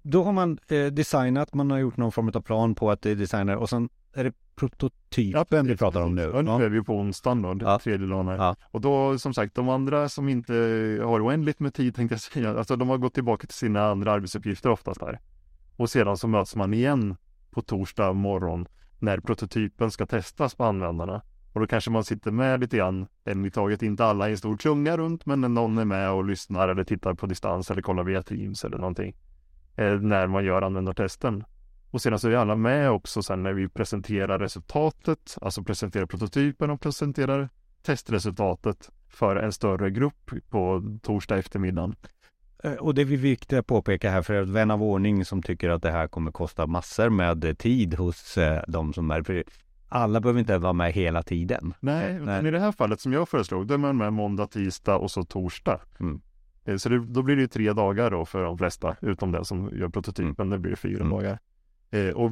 då 0.01 0.23
har 0.23 0.31
man 0.31 0.59
eh, 0.67 0.85
designat, 0.85 1.53
man 1.53 1.71
har 1.71 1.77
gjort 1.77 1.97
någon 1.97 2.11
form 2.11 2.31
av 2.33 2.41
plan 2.41 2.75
på 2.75 2.91
att 2.91 3.01
det 3.01 3.11
är 3.11 3.15
designer 3.15 3.55
och 3.55 3.69
sen 3.69 3.89
är 4.13 4.23
det 4.23 4.33
prototypen 4.55 5.45
ja, 5.49 5.61
vi 5.61 5.77
pratar 5.77 6.01
om 6.01 6.15
nu? 6.15 6.31
Ja, 6.33 6.41
nu 6.41 6.65
är 6.65 6.69
vi 6.69 6.83
på 6.83 6.95
onsdagen 6.95 7.41
då, 7.41 7.57
ja. 7.61 7.79
tredje 7.79 8.07
dagen. 8.07 8.27
Ja. 8.27 8.55
Och 8.71 8.81
då 8.81 9.19
som 9.19 9.33
sagt, 9.33 9.55
de 9.55 9.69
andra 9.69 10.09
som 10.09 10.29
inte 10.29 10.53
har 11.03 11.27
oändligt 11.27 11.59
med 11.59 11.73
tid 11.73 11.95
tänkte 11.95 12.13
jag 12.13 12.21
säga, 12.21 12.57
alltså 12.57 12.75
de 12.75 12.89
har 12.89 12.97
gått 12.97 13.13
tillbaka 13.13 13.47
till 13.47 13.57
sina 13.57 13.87
andra 13.87 14.11
arbetsuppgifter 14.11 14.69
oftast 14.69 15.01
här. 15.01 15.19
Och 15.75 15.89
sedan 15.89 16.17
så 16.17 16.27
möts 16.27 16.55
man 16.55 16.73
igen 16.73 17.15
på 17.51 17.61
torsdag 17.61 18.13
morgon 18.13 18.67
när 18.99 19.19
prototypen 19.19 19.91
ska 19.91 20.05
testas 20.05 20.55
på 20.55 20.63
användarna. 20.63 21.21
Och 21.57 21.61
då 21.61 21.67
kanske 21.67 21.91
man 21.91 22.03
sitter 22.03 22.31
med 22.31 22.59
lite 22.59 22.77
grann, 22.77 23.07
en 23.23 23.45
i 23.45 23.51
taget, 23.51 23.81
inte 23.81 24.05
alla 24.05 24.29
i 24.29 24.31
en 24.31 24.37
stor 24.37 24.57
klunga 24.57 24.97
runt, 24.97 25.25
men 25.25 25.41
någon 25.41 25.77
är 25.77 25.85
med 25.85 26.11
och 26.11 26.25
lyssnar 26.25 26.69
eller 26.69 26.83
tittar 26.83 27.13
på 27.13 27.25
distans 27.25 27.71
eller 27.71 27.81
kollar 27.81 28.03
via 28.03 28.23
Teams 28.23 28.65
eller 28.65 28.77
någonting. 28.77 29.15
Eh, 29.75 29.93
när 29.93 30.27
man 30.27 30.45
gör 30.45 30.61
användartesten. 30.61 31.43
Och 31.91 32.01
sedan 32.01 32.19
så 32.19 32.29
är 32.29 32.35
alla 32.35 32.55
med 32.55 32.91
också 32.91 33.23
sen 33.23 33.43
när 33.43 33.53
vi 33.53 33.69
presenterar 33.69 34.39
resultatet, 34.39 35.37
alltså 35.41 35.63
presenterar 35.63 36.05
prototypen 36.05 36.69
och 36.69 36.81
presenterar 36.81 37.49
testresultatet 37.81 38.89
för 39.09 39.35
en 39.35 39.51
större 39.51 39.89
grupp 39.89 40.31
på 40.49 40.83
torsdag 41.01 41.37
eftermiddag. 41.37 41.93
Eh, 42.63 42.73
och 42.73 42.95
det 42.95 43.01
är 43.01 43.05
viktigt 43.05 43.59
att 43.59 43.67
påpeka 43.67 44.11
här 44.11 44.21
för 44.21 44.41
att 44.41 44.49
vän 44.49 44.71
av 44.71 44.83
ordning 44.83 45.25
som 45.25 45.41
tycker 45.41 45.69
att 45.69 45.81
det 45.81 45.91
här 45.91 46.07
kommer 46.07 46.31
kosta 46.31 46.67
massor 46.67 47.09
med 47.09 47.57
tid 47.59 47.93
hos 47.93 48.37
eh, 48.37 48.63
de 48.67 48.93
som 48.93 49.11
är 49.11 49.21
alla 49.89 50.21
behöver 50.21 50.39
inte 50.39 50.57
vara 50.57 50.73
med 50.73 50.93
hela 50.93 51.23
tiden. 51.23 51.73
Nej, 51.79 52.19
Nej. 52.19 52.47
i 52.47 52.51
det 52.51 52.59
här 52.59 52.71
fallet 52.71 53.01
som 53.01 53.13
jag 53.13 53.29
föreslog, 53.29 53.67
då 53.67 53.73
är 53.73 53.77
man 53.77 53.97
med 53.97 54.13
måndag, 54.13 54.47
tisdag 54.47 54.97
och 54.97 55.11
så 55.11 55.23
torsdag. 55.23 55.79
Mm. 55.99 56.21
Eh, 56.65 56.77
så 56.77 56.89
det, 56.89 56.99
då 56.99 57.21
blir 57.21 57.35
det 57.35 57.47
tre 57.47 57.73
dagar 57.73 58.11
då 58.11 58.25
för 58.25 58.43
de 58.43 58.57
flesta, 58.57 58.95
utom 59.01 59.31
den 59.31 59.45
som 59.45 59.71
gör 59.73 59.89
prototypen, 59.89 60.47
mm. 60.47 60.49
det 60.49 60.59
blir 60.59 60.75
fyra 60.75 61.01
mm. 61.01 61.09
dagar. 61.09 61.39
Eh, 61.91 62.09
och 62.09 62.31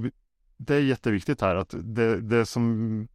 det 0.58 0.76
är 0.76 0.80
jätteviktigt 0.80 1.42
här 1.42 1.56
att 1.56 1.76
det, 1.84 2.22
det 2.22 2.46
som, 2.46 3.08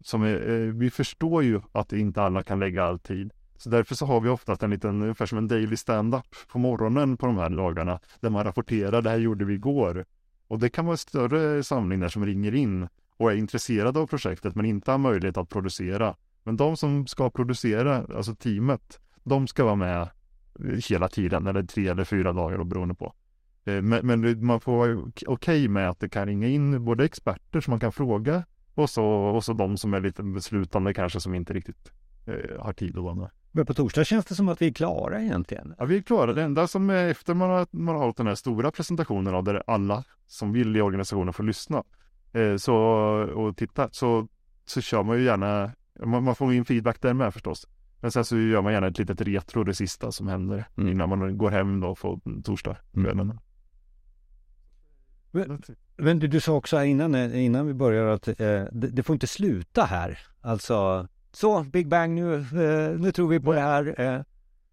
som 0.00 0.22
är, 0.22 0.50
eh, 0.50 0.72
vi 0.72 0.90
förstår 0.90 1.42
ju 1.42 1.60
att 1.72 1.92
inte 1.92 2.22
alla 2.22 2.42
kan 2.42 2.60
lägga 2.60 2.84
all 2.84 2.98
tid. 2.98 3.32
Så 3.56 3.70
därför 3.70 3.94
så 3.94 4.06
har 4.06 4.20
vi 4.20 4.28
oftast 4.28 4.62
en 4.62 4.70
liten, 4.70 5.02
ungefär 5.02 5.26
som 5.26 5.38
en 5.38 5.48
daily 5.48 5.76
stand-up 5.76 6.26
på 6.48 6.58
morgonen 6.58 7.16
på 7.16 7.26
de 7.26 7.38
här 7.38 7.50
dagarna, 7.50 8.00
där 8.20 8.30
man 8.30 8.44
rapporterar, 8.44 9.02
det 9.02 9.10
här 9.10 9.18
gjorde 9.18 9.44
vi 9.44 9.54
igår. 9.54 10.04
Och 10.48 10.58
det 10.58 10.68
kan 10.68 10.84
vara 10.84 10.94
en 10.94 10.98
större 10.98 11.62
samling 11.62 12.00
där 12.00 12.08
som 12.08 12.26
ringer 12.26 12.54
in 12.54 12.88
och 13.24 13.32
är 13.32 13.36
intresserade 13.36 14.00
av 14.00 14.06
projektet 14.06 14.54
men 14.54 14.64
inte 14.64 14.90
har 14.90 14.98
möjlighet 14.98 15.36
att 15.36 15.48
producera. 15.48 16.16
Men 16.42 16.56
de 16.56 16.76
som 16.76 17.06
ska 17.06 17.30
producera, 17.30 18.06
alltså 18.16 18.34
teamet, 18.34 19.00
de 19.22 19.46
ska 19.46 19.64
vara 19.64 19.74
med 19.74 20.08
hela 20.88 21.08
tiden, 21.08 21.46
eller 21.46 21.62
tre 21.62 21.88
eller 21.88 22.04
fyra 22.04 22.32
dagar 22.32 22.58
då, 22.58 22.64
beroende 22.64 22.94
på. 22.94 23.14
Eh, 23.64 23.82
men, 23.82 24.06
men 24.06 24.46
man 24.46 24.60
får 24.60 24.76
vara 24.76 24.94
okej 24.96 25.28
okay 25.28 25.68
med 25.68 25.90
att 25.90 26.00
det 26.00 26.08
kan 26.08 26.26
ringa 26.26 26.48
in 26.48 26.84
både 26.84 27.04
experter 27.04 27.60
som 27.60 27.70
man 27.70 27.80
kan 27.80 27.92
fråga 27.92 28.44
och 28.74 28.90
så, 28.90 29.04
och 29.04 29.44
så 29.44 29.52
de 29.52 29.76
som 29.76 29.94
är 29.94 30.00
lite 30.00 30.22
beslutande 30.22 30.94
kanske 30.94 31.20
som 31.20 31.34
inte 31.34 31.52
riktigt 31.52 31.92
eh, 32.26 32.60
har 32.60 32.72
tid 32.72 32.98
att 32.98 33.04
vara 33.04 33.14
med. 33.14 33.30
Men 33.52 33.66
på 33.66 33.74
torsdag 33.74 34.04
känns 34.04 34.24
det 34.24 34.34
som 34.34 34.48
att 34.48 34.62
vi 34.62 34.66
är 34.66 34.72
klara 34.72 35.22
egentligen. 35.22 35.74
Ja, 35.78 35.84
vi 35.84 35.96
är 35.96 36.02
klara. 36.02 36.32
Det 36.32 36.42
enda 36.42 36.66
som 36.66 36.90
är 36.90 37.08
efter 37.08 37.34
man 37.34 37.50
har, 37.50 37.66
man 37.70 37.94
har 37.94 38.02
hållit 38.02 38.16
den 38.16 38.26
här 38.26 38.34
stora 38.34 38.70
presentationen 38.70 39.34
av 39.34 39.44
där 39.44 39.62
alla 39.66 40.04
som 40.26 40.52
vill 40.52 40.76
i 40.76 40.80
organisationen 40.80 41.32
får 41.32 41.44
lyssna 41.44 41.82
så, 42.58 42.74
och 43.34 43.56
titta 43.56 43.88
så, 43.92 44.28
så 44.66 44.80
kör 44.80 45.02
man 45.02 45.18
ju 45.18 45.24
gärna, 45.24 45.72
man, 46.04 46.22
man 46.22 46.34
får 46.34 46.54
in 46.54 46.64
feedback 46.64 47.02
där 47.02 47.14
med 47.14 47.32
förstås. 47.32 47.66
Men 48.00 48.10
sen 48.10 48.24
så 48.24 48.36
gör 48.36 48.62
man 48.62 48.72
gärna 48.72 48.86
ett 48.86 48.98
litet 48.98 49.20
retro 49.20 49.64
det 49.64 49.74
sista 49.74 50.12
som 50.12 50.28
händer 50.28 50.68
mm. 50.76 50.92
innan 50.92 51.08
man 51.08 51.38
går 51.38 51.50
hem 51.50 51.80
då 51.80 51.94
på 51.94 52.20
torsdag. 52.44 52.76
Mm. 52.96 53.32
Men, 55.30 55.62
men 55.96 56.18
du, 56.18 56.26
du 56.26 56.40
sa 56.40 56.52
också 56.52 56.84
innan, 56.84 57.14
innan 57.34 57.66
vi 57.66 57.74
börjar 57.74 58.06
att 58.06 58.28
eh, 58.28 58.34
det, 58.36 58.68
det, 58.72 59.02
får 59.02 59.14
inte 59.14 59.26
sluta 59.26 59.84
här. 59.84 60.18
Alltså, 60.40 61.08
så 61.32 61.62
Big 61.62 61.88
Bang 61.88 62.14
nu, 62.14 62.34
eh, 62.34 63.00
nu 63.00 63.12
tror 63.12 63.28
vi 63.28 63.40
på 63.40 63.52
det 63.52 63.60
här. 63.60 64.00
Eh, 64.00 64.22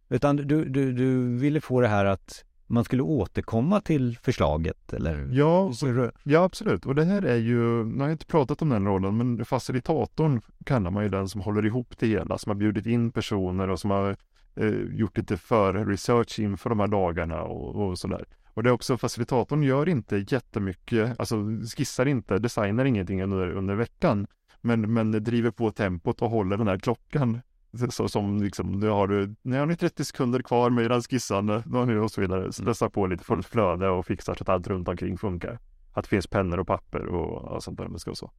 utan 0.10 0.36
du, 0.36 0.66
du, 0.66 0.94
du 0.94 1.38
ville 1.38 1.62
få 1.62 1.82
det 1.82 1.88
här 1.88 2.06
att 2.06 2.44
man 2.72 2.84
skulle 2.84 3.02
återkomma 3.02 3.82
till 3.82 4.18
förslaget 4.22 4.94
eller? 4.94 5.30
Ja, 5.32 5.74
så, 5.74 6.12
ja 6.24 6.44
absolut. 6.44 6.86
Och 6.86 6.96
det 6.96 7.04
här 7.04 7.22
är 7.22 7.36
ju, 7.36 7.86
nu 7.86 8.00
har 8.00 8.06
jag 8.06 8.14
inte 8.14 8.26
pratat 8.26 8.62
om 8.62 8.70
den 8.70 8.86
rollen, 8.86 9.18
men 9.18 9.46
facilitatorn 9.46 10.42
kallar 10.66 10.92
man 10.92 11.04
ju 11.04 11.10
den 11.10 11.30
som 11.30 11.42
håller 11.42 11.66
ihop 11.66 11.98
det 12.00 12.08
hela, 12.08 12.38
som 12.38 12.50
har 12.50 12.56
bjudit 12.56 12.86
in 12.86 13.12
personer 13.12 13.70
och 13.70 13.80
som 13.80 13.92
har 13.92 14.16
eh, 14.56 14.70
gjort 14.92 15.18
lite 15.18 15.38
för 15.38 15.74
research 15.86 16.40
inför 16.40 16.70
de 16.70 16.80
här 16.80 16.88
dagarna 16.88 17.42
och, 17.44 17.76
och 17.76 18.00
sådär. 18.00 18.26
Och 18.54 18.64
det 18.64 18.70
är 18.70 18.74
också 18.74 18.98
facilitatorn 18.98 19.64
gör 19.64 19.90
inte 19.90 20.26
jättemycket, 20.28 21.20
alltså 21.20 21.36
skissar 21.78 22.06
inte, 22.06 22.40
designar 22.40 22.86
ingenting 22.86 23.24
under, 23.24 23.52
under 23.52 23.76
veckan. 23.76 24.28
Men, 24.62 24.94
men 24.94 25.12
driver 25.12 25.52
på 25.52 25.72
tempot 25.72 26.22
och 26.22 26.30
håller 26.30 26.58
den 26.58 26.68
här 26.68 26.80
klockan. 26.80 27.42
Så 27.90 28.08
som 28.08 28.42
liksom, 28.42 28.72
nu 28.72 28.88
har 28.88 29.08
du, 29.08 29.36
nu 29.42 29.60
har 29.60 29.66
ni 29.66 29.76
30 29.76 30.06
sekunder 30.06 30.42
kvar 30.42 30.70
med 30.70 30.86
eran 30.86 31.02
skissande 31.02 31.64
och 32.02 32.12
så 32.12 32.22
vidare. 32.22 32.52
Stressar 32.52 32.90
på 32.90 33.08
lite 33.08 33.24
fullt 33.24 33.48
flöde 33.48 33.90
och 33.90 34.06
fixar 34.06 34.36
så 34.36 34.44
att 34.44 34.50
allt 34.50 34.68
runt 34.68 34.88
omkring 34.88 35.18
funkar. 35.18 35.60
Att 35.94 36.04
det 36.04 36.10
finns 36.10 36.28
pennor 36.28 36.60
och 36.60 36.68
papper 36.68 37.06
och, 37.06 37.56
och 37.56 37.64
sånt 37.64 37.78
där. 37.78 37.98
ska 37.98 38.16
så. 38.16 38.32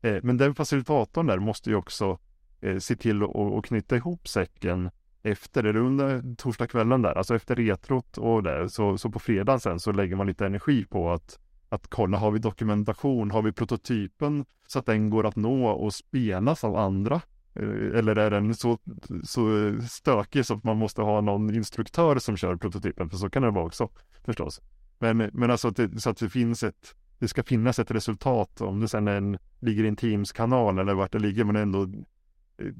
Eh, 0.00 0.18
men 0.22 0.36
den 0.36 0.54
facilitatorn 0.54 1.26
där 1.26 1.38
måste 1.38 1.70
ju 1.70 1.76
också 1.76 2.18
eh, 2.60 2.78
se 2.78 2.96
till 2.96 3.22
att 3.22 3.64
knyta 3.64 3.96
ihop 3.96 4.28
säcken 4.28 4.90
efter, 5.22 5.64
eller 5.64 5.80
under 5.80 6.34
torsdagskvällen 6.36 7.02
där, 7.02 7.18
alltså 7.18 7.36
efter 7.36 7.54
retrot 7.54 8.18
och 8.18 8.42
det, 8.42 8.68
så, 8.68 8.98
så 8.98 9.10
på 9.10 9.18
fredagen 9.18 9.60
sen 9.60 9.80
så 9.80 9.92
lägger 9.92 10.16
man 10.16 10.26
lite 10.26 10.46
energi 10.46 10.84
på 10.84 11.12
att 11.12 11.38
att 11.68 11.88
kolla, 11.88 12.18
har 12.18 12.30
vi 12.30 12.38
dokumentation, 12.38 13.30
har 13.30 13.42
vi 13.42 13.52
prototypen 13.52 14.44
så 14.66 14.78
att 14.78 14.86
den 14.86 15.10
går 15.10 15.26
att 15.26 15.36
nå 15.36 15.68
och 15.68 15.94
spelas 15.94 16.64
av 16.64 16.76
andra? 16.76 17.20
Eh, 17.56 17.98
eller 17.98 18.16
är 18.16 18.30
den 18.30 18.54
så, 18.54 18.78
så 19.24 19.74
stökig 19.88 20.46
så 20.46 20.54
att 20.54 20.64
man 20.64 20.76
måste 20.76 21.02
ha 21.02 21.20
någon 21.20 21.54
instruktör 21.54 22.18
som 22.18 22.36
kör 22.36 22.56
prototypen? 22.56 23.10
För 23.10 23.16
så 23.16 23.30
kan 23.30 23.42
det 23.42 23.50
vara 23.50 23.64
också 23.64 23.88
förstås. 24.24 24.60
Men, 24.98 25.30
men 25.32 25.50
alltså 25.50 25.68
att 25.68 25.76
det, 25.76 26.00
så 26.00 26.10
att 26.10 26.18
det 26.18 26.28
finns 26.28 26.62
ett, 26.62 26.94
det 27.18 27.28
ska 27.28 27.42
finnas 27.42 27.78
ett 27.78 27.90
resultat 27.90 28.60
om 28.60 28.80
det 28.80 28.88
sen 28.88 29.08
en, 29.08 29.38
ligger 29.60 29.84
i 29.84 29.88
en 29.88 29.96
Teams-kanal 29.96 30.78
eller 30.78 30.94
vart 30.94 31.12
det 31.12 31.18
ligger 31.18 31.44
men 31.44 31.56
ändå 31.56 31.88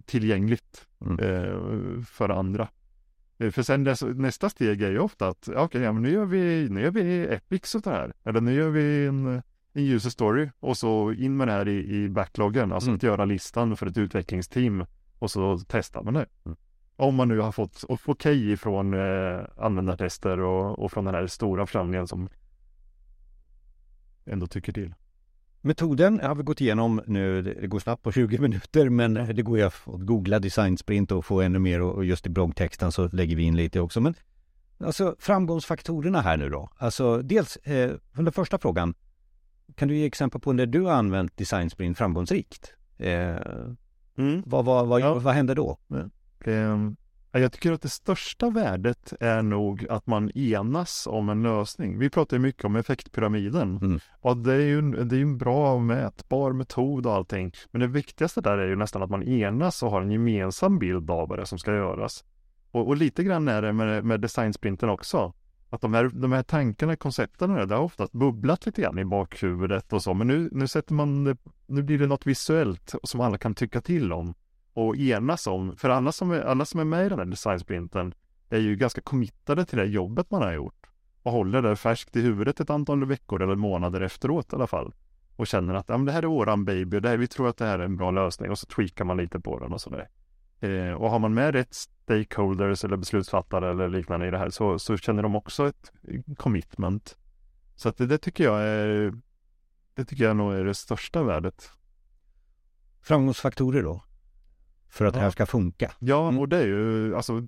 tillgängligt 0.06 0.86
mm. 1.00 1.18
eh, 1.18 2.02
för 2.04 2.28
andra. 2.28 2.68
Eh, 3.38 3.50
för 3.50 3.62
sen 3.62 3.94
nästa 4.14 4.50
steg 4.50 4.82
är 4.82 4.90
ju 4.90 4.98
ofta 4.98 5.28
att, 5.28 5.48
okej, 5.48 5.62
okay, 5.62 5.82
ja, 5.82 5.92
men 5.92 6.02
nu 6.02 6.10
gör 6.10 6.24
vi, 6.24 6.68
nu 6.70 6.80
gör 6.80 6.90
vi 6.90 7.26
Epic 7.26 7.66
sånt 7.66 7.86
här. 7.86 8.12
Eller 8.24 8.40
nu 8.40 8.52
gör 8.52 8.70
vi 8.70 9.06
en, 9.06 9.42
en 9.76 9.84
user 9.84 10.10
story 10.10 10.50
och 10.60 10.76
så 10.76 11.12
in 11.12 11.36
med 11.36 11.48
det 11.48 11.52
här 11.52 11.68
i, 11.68 11.96
i 11.96 12.08
backloggen, 12.08 12.72
alltså 12.72 12.88
mm. 12.88 12.96
att 12.96 13.02
göra 13.02 13.24
listan 13.24 13.76
för 13.76 13.86
ett 13.86 13.98
utvecklingsteam 13.98 14.86
och 15.18 15.30
så 15.30 15.58
testar 15.68 16.02
man 16.02 16.14
det. 16.14 16.26
Mm. 16.44 16.56
Om 16.96 17.14
man 17.14 17.28
nu 17.28 17.38
har 17.38 17.52
fått 17.52 17.84
okej 17.88 18.04
okay 18.06 18.52
ifrån 18.52 18.94
eh, 18.94 19.40
användartester 19.58 20.40
och, 20.40 20.78
och 20.78 20.92
från 20.92 21.04
den 21.04 21.14
här 21.14 21.26
stora 21.26 21.66
församlingen 21.66 22.08
som 22.08 22.28
ändå 24.26 24.46
tycker 24.46 24.72
till. 24.72 24.94
Metoden 25.60 26.20
har 26.20 26.34
vi 26.34 26.42
gått 26.42 26.60
igenom 26.60 27.02
nu. 27.06 27.42
Det 27.42 27.66
går 27.66 27.78
snabbt 27.78 28.02
på 28.02 28.12
20 28.12 28.38
minuter 28.38 28.88
men 28.88 29.14
det 29.14 29.42
går 29.42 29.58
ju 29.58 29.64
att 29.64 29.82
googla 29.86 30.38
designsprint 30.38 31.12
och 31.12 31.24
få 31.24 31.40
ännu 31.40 31.58
mer 31.58 31.80
och 31.80 32.04
just 32.04 32.26
i 32.26 32.30
bloggtexten 32.30 32.92
så 32.92 33.08
lägger 33.08 33.36
vi 33.36 33.42
in 33.42 33.56
lite 33.56 33.80
också. 33.80 34.00
Men 34.00 34.14
alltså 34.84 35.16
framgångsfaktorerna 35.18 36.20
här 36.20 36.36
nu 36.36 36.48
då. 36.48 36.68
Alltså 36.76 37.22
dels, 37.22 37.56
eh, 37.56 37.90
den 38.12 38.32
första 38.32 38.58
frågan. 38.58 38.94
Kan 39.74 39.88
du 39.88 39.96
ge 39.96 40.06
exempel 40.06 40.40
på 40.40 40.52
när 40.52 40.66
du 40.66 40.80
har 40.80 40.92
använt 40.92 41.36
design 41.36 41.70
sprint 41.70 41.98
framgångsrikt? 41.98 42.74
Eh, 42.98 43.36
mm. 44.18 44.42
vad, 44.46 44.64
vad, 44.64 44.86
vad, 44.86 45.00
ja. 45.00 45.14
vad 45.14 45.34
hände 45.34 45.54
då? 45.54 45.78
Um, 46.44 46.96
jag 47.32 47.52
tycker 47.52 47.72
att 47.72 47.82
det 47.82 47.88
största 47.88 48.50
värdet 48.50 49.12
är 49.20 49.42
nog 49.42 49.86
att 49.90 50.06
man 50.06 50.30
enas 50.30 51.06
om 51.10 51.28
en 51.28 51.42
lösning. 51.42 51.98
Vi 51.98 52.10
pratar 52.10 52.36
ju 52.36 52.42
mycket 52.42 52.64
om 52.64 52.76
effektpyramiden 52.76 53.78
mm. 53.82 54.00
och 54.20 54.36
det 54.36 54.54
är 54.54 54.66
ju 54.66 54.80
det 55.04 55.16
är 55.16 55.20
en 55.20 55.38
bra 55.38 55.78
mätbar 55.78 56.52
metod 56.52 57.06
och 57.06 57.12
allting. 57.12 57.52
Men 57.70 57.80
det 57.80 57.86
viktigaste 57.86 58.40
där 58.40 58.58
är 58.58 58.68
ju 58.68 58.76
nästan 58.76 59.02
att 59.02 59.10
man 59.10 59.22
enas 59.22 59.82
och 59.82 59.90
har 59.90 60.02
en 60.02 60.10
gemensam 60.10 60.78
bild 60.78 61.10
av 61.10 61.28
vad 61.28 61.38
det 61.38 61.42
är 61.42 61.46
som 61.46 61.58
ska 61.58 61.74
göras. 61.74 62.24
Och, 62.70 62.88
och 62.88 62.96
lite 62.96 63.24
grann 63.24 63.48
är 63.48 63.62
det 63.62 63.72
med, 63.72 64.04
med 64.04 64.20
designsprinten 64.20 64.88
också. 64.88 65.32
Att 65.70 65.80
de 65.80 65.94
här, 65.94 66.10
de 66.14 66.32
här 66.32 66.42
tankarna, 66.42 66.96
koncepten, 66.96 67.68
det 67.68 67.74
har 67.74 67.82
oftast 67.82 68.12
bubblat 68.12 68.66
lite 68.66 68.82
grann 68.82 68.98
i 68.98 69.04
bakhuvudet 69.04 69.92
och 69.92 70.02
så. 70.02 70.14
Men 70.14 70.26
nu, 70.26 70.48
nu 70.52 70.68
sätter 70.68 70.94
man 70.94 71.24
det, 71.24 71.36
nu 71.66 71.82
blir 71.82 71.98
det 71.98 72.06
något 72.06 72.26
visuellt 72.26 72.94
som 73.02 73.20
alla 73.20 73.38
kan 73.38 73.54
tycka 73.54 73.80
till 73.80 74.12
om 74.12 74.34
och 74.72 74.96
enas 74.96 75.46
om. 75.46 75.76
För 75.76 75.88
alla 75.88 76.12
som 76.12 76.30
är, 76.30 76.40
alla 76.40 76.64
som 76.64 76.80
är 76.80 76.84
med 76.84 77.06
i 77.06 77.08
den 77.08 77.18
här 77.18 77.26
designsprinten 77.26 78.14
är 78.50 78.58
ju 78.58 78.76
ganska 78.76 79.00
committade 79.00 79.64
till 79.64 79.78
det 79.78 79.84
jobbet 79.84 80.30
man 80.30 80.42
har 80.42 80.52
gjort 80.52 80.86
och 81.22 81.32
håller 81.32 81.62
det 81.62 81.76
färskt 81.76 82.16
i 82.16 82.20
huvudet 82.20 82.60
ett 82.60 82.70
antal 82.70 83.04
veckor 83.04 83.42
eller 83.42 83.54
månader 83.54 84.00
efteråt 84.00 84.52
i 84.52 84.56
alla 84.56 84.66
fall. 84.66 84.94
Och 85.36 85.46
känner 85.46 85.74
att 85.74 85.88
ja, 85.88 85.96
men 85.96 86.06
det 86.06 86.12
här 86.12 86.22
är 86.22 86.26
våran 86.26 86.64
baby, 86.64 87.00
det 87.00 87.08
här, 87.08 87.16
vi 87.16 87.26
tror 87.26 87.48
att 87.48 87.56
det 87.56 87.64
här 87.64 87.78
är 87.78 87.84
en 87.84 87.96
bra 87.96 88.10
lösning 88.10 88.50
och 88.50 88.58
så 88.58 88.66
tweakar 88.66 89.04
man 89.04 89.16
lite 89.16 89.40
på 89.40 89.58
den 89.58 89.72
och 89.72 89.80
sådär. 89.80 90.08
Eh, 90.60 90.92
och 90.92 91.10
har 91.10 91.18
man 91.18 91.34
med 91.34 91.54
rätt 91.54 91.74
stakeholders 92.06 92.84
eller 92.84 92.96
beslutsfattare 92.96 93.70
eller 93.70 93.88
liknande 93.88 94.26
i 94.26 94.30
det 94.30 94.38
här 94.38 94.50
så, 94.50 94.78
så 94.78 94.96
känner 94.96 95.22
de 95.22 95.36
också 95.36 95.68
ett 95.68 95.92
commitment. 96.36 97.16
Så 97.74 97.88
att 97.88 97.96
det, 97.96 98.06
det 98.06 98.18
tycker 98.18 98.44
jag 98.44 98.62
är 98.62 99.12
det 99.94 100.04
tycker 100.04 100.24
jag 100.24 100.36
nog 100.36 100.54
är 100.54 100.64
det 100.64 100.74
största 100.74 101.22
värdet. 101.22 101.70
Framgångsfaktorer 103.00 103.82
då? 103.82 104.02
För 104.88 105.04
att 105.04 105.14
ja. 105.14 105.18
det 105.18 105.24
här 105.24 105.30
ska 105.30 105.46
funka? 105.46 105.92
Ja, 105.98 106.28
mm. 106.28 106.40
och 106.40 106.48
det 106.48 106.56
är 106.56 106.66
ju 106.66 107.16
alltså 107.16 107.46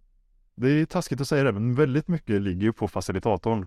Det 0.55 0.71
är 0.71 0.87
taskigt 0.87 1.21
att 1.21 1.29
säga 1.29 1.44
det, 1.44 1.53
men 1.53 1.75
väldigt 1.75 2.09
mycket 2.09 2.42
ligger 2.42 2.62
ju 2.62 2.73
på 2.73 2.88
facilitatorn. 2.88 3.66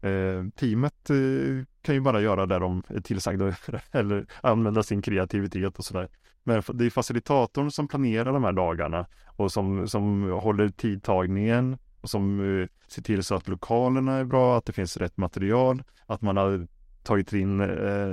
Eh, 0.00 0.44
teamet 0.56 1.10
eh, 1.10 1.64
kan 1.82 1.94
ju 1.94 2.00
bara 2.00 2.20
göra 2.20 2.46
det 2.46 2.58
de 2.58 2.82
är 2.88 3.00
tillsagda 3.00 3.54
eller 3.92 4.26
använda 4.40 4.82
sin 4.82 5.02
kreativitet 5.02 5.78
och 5.78 5.84
sådär. 5.84 6.08
Men 6.44 6.62
det 6.74 6.86
är 6.86 6.90
facilitatorn 6.90 7.70
som 7.70 7.88
planerar 7.88 8.32
de 8.32 8.44
här 8.44 8.52
dagarna 8.52 9.06
och 9.26 9.52
som, 9.52 9.88
som 9.88 10.30
håller 10.30 10.68
tidtagningen 10.68 11.78
och 12.00 12.10
som 12.10 12.40
eh, 12.60 12.68
ser 12.88 13.02
till 13.02 13.24
så 13.24 13.34
att 13.34 13.48
lokalerna 13.48 14.16
är 14.16 14.24
bra, 14.24 14.58
att 14.58 14.64
det 14.64 14.72
finns 14.72 14.96
rätt 14.96 15.16
material, 15.16 15.82
att 16.06 16.22
man 16.22 16.36
har 16.36 16.66
tagit 17.02 17.32
in 17.32 17.60
eh, 17.60 17.66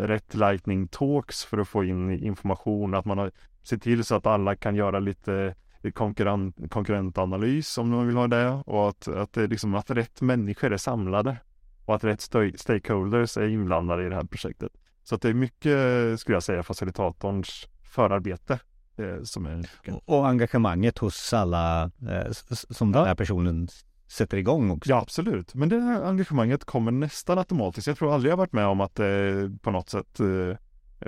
rätt 0.07 0.33
lightning 0.33 0.87
talks 0.87 1.45
för 1.45 1.57
att 1.57 1.67
få 1.67 1.83
in 1.83 2.11
information, 2.11 2.93
att 2.93 3.05
man 3.05 3.17
har 3.17 3.31
sett 3.63 3.81
till 3.81 4.03
så 4.03 4.15
att 4.15 4.25
alla 4.25 4.55
kan 4.55 4.75
göra 4.75 4.99
lite 4.99 5.55
konkurrent, 5.93 6.71
konkurrentanalys 6.71 7.77
om 7.77 7.89
man 7.89 8.07
vill 8.07 8.15
ha 8.15 8.27
det 8.27 8.49
och 8.49 8.89
att, 8.89 9.07
att, 9.07 9.33
det 9.33 9.47
liksom, 9.47 9.75
att 9.75 9.91
rätt 9.91 10.21
människor 10.21 10.73
är 10.73 10.77
samlade 10.77 11.37
och 11.85 11.95
att 11.95 12.03
rätt 12.03 12.21
stakeholders 12.55 13.37
är 13.37 13.47
inblandade 13.47 14.05
i 14.05 14.09
det 14.09 14.15
här 14.15 14.23
projektet. 14.23 14.71
Så 15.03 15.15
att 15.15 15.21
det 15.21 15.29
är 15.29 15.33
mycket, 15.33 16.19
skulle 16.19 16.35
jag 16.35 16.43
säga, 16.43 16.63
facilitatorns 16.63 17.69
förarbete 17.83 18.59
eh, 18.97 19.23
som 19.23 19.45
är... 19.45 19.65
Och 20.05 20.27
engagemanget 20.27 20.97
hos 20.97 21.33
alla 21.33 21.83
eh, 21.83 22.31
som 22.51 22.91
ja. 22.91 22.99
den 22.99 23.07
här 23.07 23.15
personen 23.15 23.67
sätter 24.07 24.37
igång 24.37 24.71
också. 24.71 24.89
Ja, 24.89 25.01
absolut. 25.01 25.55
Men 25.55 25.69
det 25.69 25.79
här 25.79 26.03
engagemanget 26.03 26.65
kommer 26.65 26.91
nästan 26.91 27.37
automatiskt. 27.37 27.87
Jag 27.87 27.97
tror 27.97 28.13
aldrig 28.13 28.31
jag 28.31 28.37
varit 28.37 28.53
med 28.53 28.67
om 28.67 28.81
att 28.81 28.95
det 28.95 29.51
på 29.61 29.71
något 29.71 29.89
sätt 29.89 30.19
eh, 30.19 30.57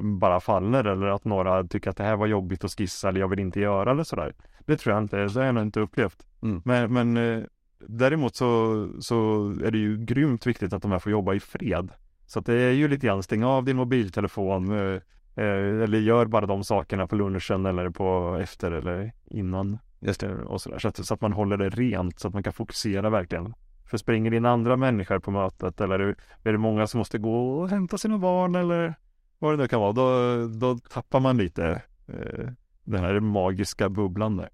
bara 0.02 0.40
faller 0.40 0.84
eller 0.84 1.08
att 1.08 1.26
några 1.26 1.64
tycker 1.64 1.90
att 1.90 1.98
det 1.98 2.04
här 2.04 2.16
var 2.16 2.28
jobbigt 2.28 2.64
att 2.64 2.72
skissa 2.72 3.10
eller 3.10 3.20
jag 3.20 3.28
vill 3.28 3.40
inte 3.40 3.60
göra 3.60 3.92
eller 3.92 4.04
sådär. 4.04 4.34
Det 4.66 4.78
tror 4.78 4.96
jag 4.96 5.04
inte, 5.04 5.18
det 5.18 5.34
har 5.34 5.44
jag 5.44 5.56
nog 5.56 5.64
inte 5.64 5.80
upplevt. 5.80 6.26
Mm. 6.42 6.62
Men, 6.66 6.94
men 6.94 7.18
eh, 7.18 7.44
däremot 7.80 8.36
så, 8.36 8.90
så 9.00 9.50
är 9.66 9.72
det 9.72 9.78
ju 9.78 9.98
grymt 9.98 10.48
viktigt 10.48 10.74
att 10.74 10.82
de 10.82 10.92
här 10.92 11.00
får 11.00 11.12
jobba 11.12 11.34
i 11.34 11.40
fred. 11.40 11.92
Så 12.26 12.40
det 12.40 12.54
är 12.54 12.72
ju 12.72 12.88
lite 12.88 13.08
grann, 13.08 13.24
stäng 13.24 13.44
av 13.44 13.66
din 13.66 13.78
mobiltelefon, 13.78 14.72
eh, 14.72 15.02
Eh, 15.38 15.84
eller 15.84 16.00
gör 16.00 16.26
bara 16.26 16.46
de 16.46 16.64
sakerna 16.64 17.08
på 17.08 17.16
lunchen 17.16 17.66
eller 17.66 17.90
på 17.90 18.38
efter 18.42 18.72
eller 18.72 19.14
innan. 19.26 19.78
Just 20.00 20.20
det. 20.20 20.36
Och 20.36 20.62
sådär. 20.62 20.80
Så, 20.80 20.88
att, 20.88 21.06
så 21.06 21.14
att 21.14 21.22
man 21.22 21.34
håller 21.34 21.58
det 21.58 21.70
rent 21.70 22.20
så 22.20 22.28
att 22.28 22.34
man 22.34 22.44
kan 22.44 22.54
fokusera 22.54 23.10
verkligen. 23.10 23.54
För 23.86 23.98
springer 23.98 24.34
in 24.34 24.46
andra 24.46 24.76
människor 24.78 25.20
på 25.20 25.32
mötet 25.32 25.82
eller 25.82 26.00
är 26.44 26.52
det 26.52 26.58
många 26.58 26.88
som 26.88 26.98
måste 26.98 27.18
gå 27.18 27.50
och 27.50 27.70
hämta 27.70 27.98
sina 27.98 28.18
barn 28.18 28.56
eller 28.56 28.96
vad 29.40 29.54
det 29.54 29.58
nu 29.58 29.68
kan 29.68 29.80
vara. 29.80 29.92
Då, 29.92 30.48
då 30.48 30.78
tappar 30.78 31.20
man 31.20 31.38
lite 31.38 31.82
eh, 32.08 32.50
den 32.84 33.04
här 33.04 33.20
magiska 33.20 33.90
bubblan 33.90 34.38
där. 34.38 34.50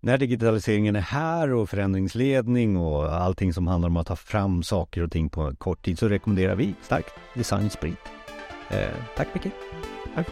När 0.00 0.18
digitaliseringen 0.18 0.96
är 0.96 1.00
här 1.00 1.52
och 1.52 1.70
förändringsledning 1.70 2.76
och 2.76 3.12
allting 3.12 3.52
som 3.52 3.66
handlar 3.66 3.88
om 3.88 3.96
att 3.96 4.06
ta 4.06 4.16
fram 4.16 4.62
saker 4.62 5.02
och 5.02 5.12
ting 5.12 5.30
på 5.30 5.56
kort 5.56 5.84
tid 5.84 5.98
så 5.98 6.08
rekommenderar 6.08 6.54
vi 6.54 6.74
starkt 6.82 7.14
Design 7.34 7.70
Sprint. 7.70 7.98
Eh, 8.70 8.88
tack 9.16 9.34
mycket. 9.34 9.52
Tack. 10.14 10.26